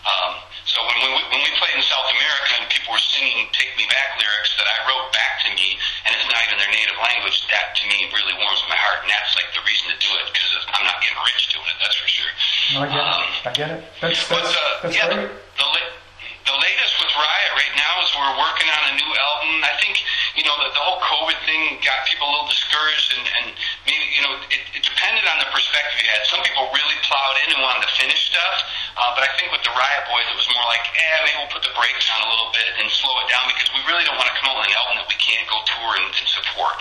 Um, 0.08 0.40
so 0.64 0.80
when, 0.88 0.96
we, 1.04 1.20
when 1.32 1.40
we 1.44 1.50
played 1.60 1.76
in 1.76 1.84
South 1.84 2.08
America 2.08 2.44
and 2.47 2.47
were 2.90 3.00
singing 3.00 3.48
"Take 3.54 3.72
Me 3.76 3.84
Back" 3.88 4.16
lyrics 4.20 4.52
that 4.56 4.66
I 4.68 4.76
wrote 4.88 5.08
back 5.12 5.40
to 5.46 5.50
me, 5.54 5.76
and 6.06 6.10
it's 6.16 6.26
not 6.28 6.40
even 6.48 6.56
their 6.58 6.72
native 6.72 6.96
language, 7.00 7.36
that 7.52 7.76
to 7.78 7.84
me 7.88 8.08
really 8.12 8.34
warms 8.40 8.62
my 8.68 8.76
heart, 8.76 9.04
and 9.04 9.10
that's 9.12 9.32
like 9.36 9.48
the 9.54 9.62
reason 9.64 9.92
to 9.92 9.96
do 10.00 10.10
it 10.20 10.24
because 10.32 10.50
I'm 10.72 10.84
not 10.84 10.98
getting 11.04 11.20
rich 11.24 11.52
doing 11.52 11.68
it. 11.68 11.78
That's 11.80 11.96
for 12.00 12.08
sure. 12.08 12.32
No, 12.76 12.78
I 12.84 12.88
get 12.88 13.00
Um, 13.00 13.22
it. 13.24 13.34
I 13.48 13.52
get 13.56 13.68
it. 13.76 13.80
That's 14.00 14.20
but 14.28 14.44
uh, 14.44 14.56
that's 14.84 14.96
yeah, 14.96 15.08
great. 15.12 15.28
the, 15.32 15.64
the, 15.64 15.82
the 16.48 16.56
latest 16.56 16.92
with 17.00 17.12
Riot 17.16 17.52
right 17.56 17.74
now 17.76 17.92
is 18.04 18.08
we're 18.16 18.36
working 18.40 18.68
on 18.72 18.82
a 18.92 18.94
new 18.96 19.10
album. 19.16 19.52
I 19.64 19.72
think 19.80 19.96
you 20.38 20.46
know 20.46 20.54
the, 20.62 20.70
the 20.70 20.82
whole 20.86 21.02
COVID 21.02 21.34
thing 21.42 21.82
got 21.82 22.06
people 22.06 22.30
a 22.30 22.30
little 22.30 22.46
discouraged, 22.46 23.10
and, 23.18 23.26
and 23.26 23.46
maybe 23.82 24.06
you 24.14 24.22
know 24.22 24.38
it, 24.46 24.62
it 24.70 24.82
depended 24.86 25.26
on 25.26 25.42
the 25.42 25.50
perspective 25.50 25.98
you 25.98 26.06
had. 26.06 26.22
Some 26.30 26.46
people 26.46 26.70
really 26.70 26.94
plowed 27.02 27.42
in 27.42 27.58
and 27.58 27.60
wanted 27.60 27.82
to 27.82 27.92
finish 27.98 28.30
stuff, 28.30 28.56
uh, 28.94 29.18
but 29.18 29.26
I 29.26 29.30
think 29.34 29.50
with 29.50 29.66
the 29.66 29.74
Riot 29.74 30.06
Boys 30.06 30.30
it 30.30 30.38
was 30.38 30.46
more 30.54 30.62
like, 30.70 30.86
eh, 30.94 31.18
maybe 31.26 31.42
we'll 31.42 31.50
put 31.50 31.66
the 31.66 31.74
brakes 31.74 32.06
on 32.14 32.22
a 32.22 32.28
little 32.30 32.54
bit 32.54 32.70
and 32.78 32.86
slow 32.86 33.18
it 33.18 33.26
down 33.26 33.50
because 33.50 33.66
we 33.74 33.82
really 33.90 34.06
don't 34.06 34.14
want 34.14 34.30
to 34.30 34.36
come 34.38 34.54
out 34.54 34.62
with 34.62 34.70
an 34.70 34.78
album 34.78 35.02
that 35.02 35.08
we 35.10 35.18
can't 35.18 35.42
go 35.50 35.58
tour 35.66 35.90
and, 35.98 36.06
and 36.06 36.26
support. 36.30 36.78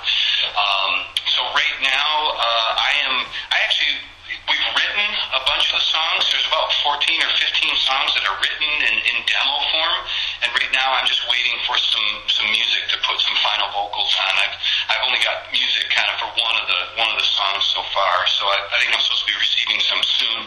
Um, 0.54 0.92
so 1.26 1.42
right 1.58 1.78
now, 1.82 2.14
uh, 2.38 2.72
I 2.78 2.92
am 3.10 3.26
I 3.26 3.58
actually 3.66 3.98
we've 4.46 4.68
written 4.78 4.87
a 5.34 5.42
bunch 5.44 5.68
of 5.72 5.80
the 5.80 5.86
songs. 5.86 6.24
There's 6.32 6.48
about 6.48 6.72
14 6.84 7.04
or 7.24 7.32
15 7.36 7.76
songs 7.84 8.10
that 8.16 8.24
are 8.28 8.38
written 8.40 8.72
in, 8.88 8.96
in 9.04 9.16
demo 9.28 9.56
form, 9.74 10.00
and 10.44 10.50
right 10.56 10.72
now 10.72 10.96
I'm 10.96 11.08
just 11.08 11.24
waiting 11.28 11.58
for 11.68 11.76
some 11.76 12.08
some 12.32 12.48
music 12.52 12.88
to 12.94 12.98
put 13.04 13.20
some 13.20 13.36
final 13.44 13.68
vocals 13.76 14.14
on. 14.24 14.34
I've 14.40 14.56
I've 14.94 15.04
only 15.04 15.20
got 15.24 15.52
music 15.52 15.92
kind 15.92 16.08
of 16.12 16.16
for 16.22 16.30
one 16.38 16.56
of 16.60 16.66
the 16.70 16.82
one 16.96 17.10
of 17.12 17.18
the 17.20 17.28
songs 17.28 17.64
so 17.72 17.84
far, 17.92 18.16
so 18.30 18.48
I, 18.48 18.58
I 18.72 18.76
think 18.80 18.96
I'm 18.96 19.04
supposed 19.04 19.28
to 19.28 19.30
be 19.32 19.38
receiving 19.38 19.80
some 19.84 20.02
soon. 20.04 20.40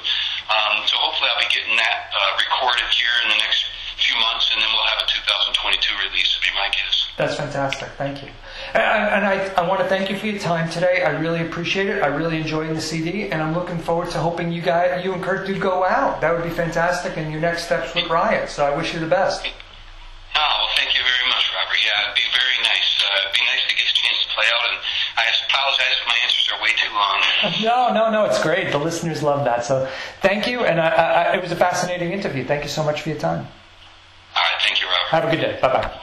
Um, 0.49 0.75
so 0.89 0.97
hopefully 0.99 1.29
I'll 1.31 1.45
be 1.45 1.51
getting 1.53 1.77
that 1.77 2.11
uh, 2.11 2.33
recorded 2.41 2.89
here 2.91 3.15
in 3.27 3.37
the 3.37 3.41
next 3.41 3.69
few 4.01 4.17
months, 4.17 4.49
and 4.51 4.59
then 4.59 4.71
we'll 4.73 4.89
have 4.91 5.05
a 5.05 5.09
2022 5.55 6.09
release. 6.09 6.29
Would 6.37 6.47
be 6.49 6.55
my 6.57 6.69
guess. 6.73 6.97
That's 7.21 7.37
fantastic. 7.37 7.93
Thank 8.01 8.25
you. 8.25 8.33
And, 8.75 9.25
and 9.25 9.27
I, 9.27 9.47
I 9.57 9.69
want 9.69 9.81
to 9.81 9.89
thank 9.89 10.11
you 10.11 10.17
for 10.17 10.27
your 10.27 10.39
time 10.39 10.71
today. 10.71 11.03
I 11.03 11.11
really 11.19 11.41
appreciate 11.41 11.89
it. 11.89 12.03
I 12.03 12.07
really 12.07 12.39
enjoyed 12.41 12.75
the 12.77 12.81
CD, 12.81 13.31
and 13.31 13.43
I'm 13.43 13.55
looking 13.55 13.79
forward 13.79 14.11
to 14.11 14.19
hoping 14.19 14.53
you 14.53 14.63
guys, 14.63 15.05
you 15.05 15.13
and 15.13 15.23
Kurdt, 15.23 15.47
do 15.47 15.59
go 15.59 15.85
out. 15.85 16.21
That 16.21 16.33
would 16.33 16.45
be 16.45 16.51
fantastic, 16.51 17.17
and 17.17 17.31
your 17.33 17.41
next 17.41 17.65
steps 17.65 17.95
with 17.95 18.09
Riot. 18.09 18.49
So 18.49 18.65
I 18.65 18.77
wish 18.77 18.95
you 18.95 19.01
the 19.01 19.07
best. 19.11 19.45
Oh, 19.45 20.39
well, 20.39 20.69
thank 20.77 20.95
you 20.95 21.01
very 21.03 21.29
much, 21.29 21.45
Robert. 21.55 21.79
Yeah, 21.85 22.05
it'd 22.05 22.15
be 22.15 22.29
very 22.33 22.59
nice. 22.63 22.89
Uh, 23.03 23.21
it'd 23.27 23.35
be 23.35 23.45
nice 23.47 23.65
to 23.69 23.75
get 23.75 23.87
a 23.91 23.95
chance 23.95 24.19
to 24.23 24.29
play 24.35 24.47
out, 24.47 24.71
and 24.71 24.79
I 25.19 25.25
apologize 25.51 25.97
if 26.01 26.07
my 26.07 26.19
answers 26.23 26.49
are 26.55 26.63
way 26.63 26.71
too 26.79 26.93
long. 26.95 27.19
No, 27.63 27.93
no, 27.93 28.11
no. 28.11 28.25
It's 28.27 28.41
great. 28.43 28.71
The 28.71 28.79
listeners 28.79 29.23
love 29.23 29.45
that. 29.45 29.65
So 29.65 29.89
thank 30.23 30.47
you, 30.47 30.61
and 30.65 30.81
I, 30.81 30.89
I, 30.89 31.37
it 31.37 31.43
was 31.43 31.53
a 31.53 31.57
fascinating 31.57 32.13
interview. 32.13 32.45
Thank 32.45 32.63
you 32.65 32.71
so 32.71 32.85
much 32.85 33.03
for 33.03 33.09
your 33.11 33.19
time. 33.19 33.47
All 34.37 34.43
right, 34.43 34.63
thank 34.63 34.81
you, 34.81 34.87
Robert. 34.87 35.09
Have 35.11 35.25
a 35.25 35.31
good 35.31 35.41
day. 35.43 35.59
Bye 35.61 35.73
bye. 35.73 36.01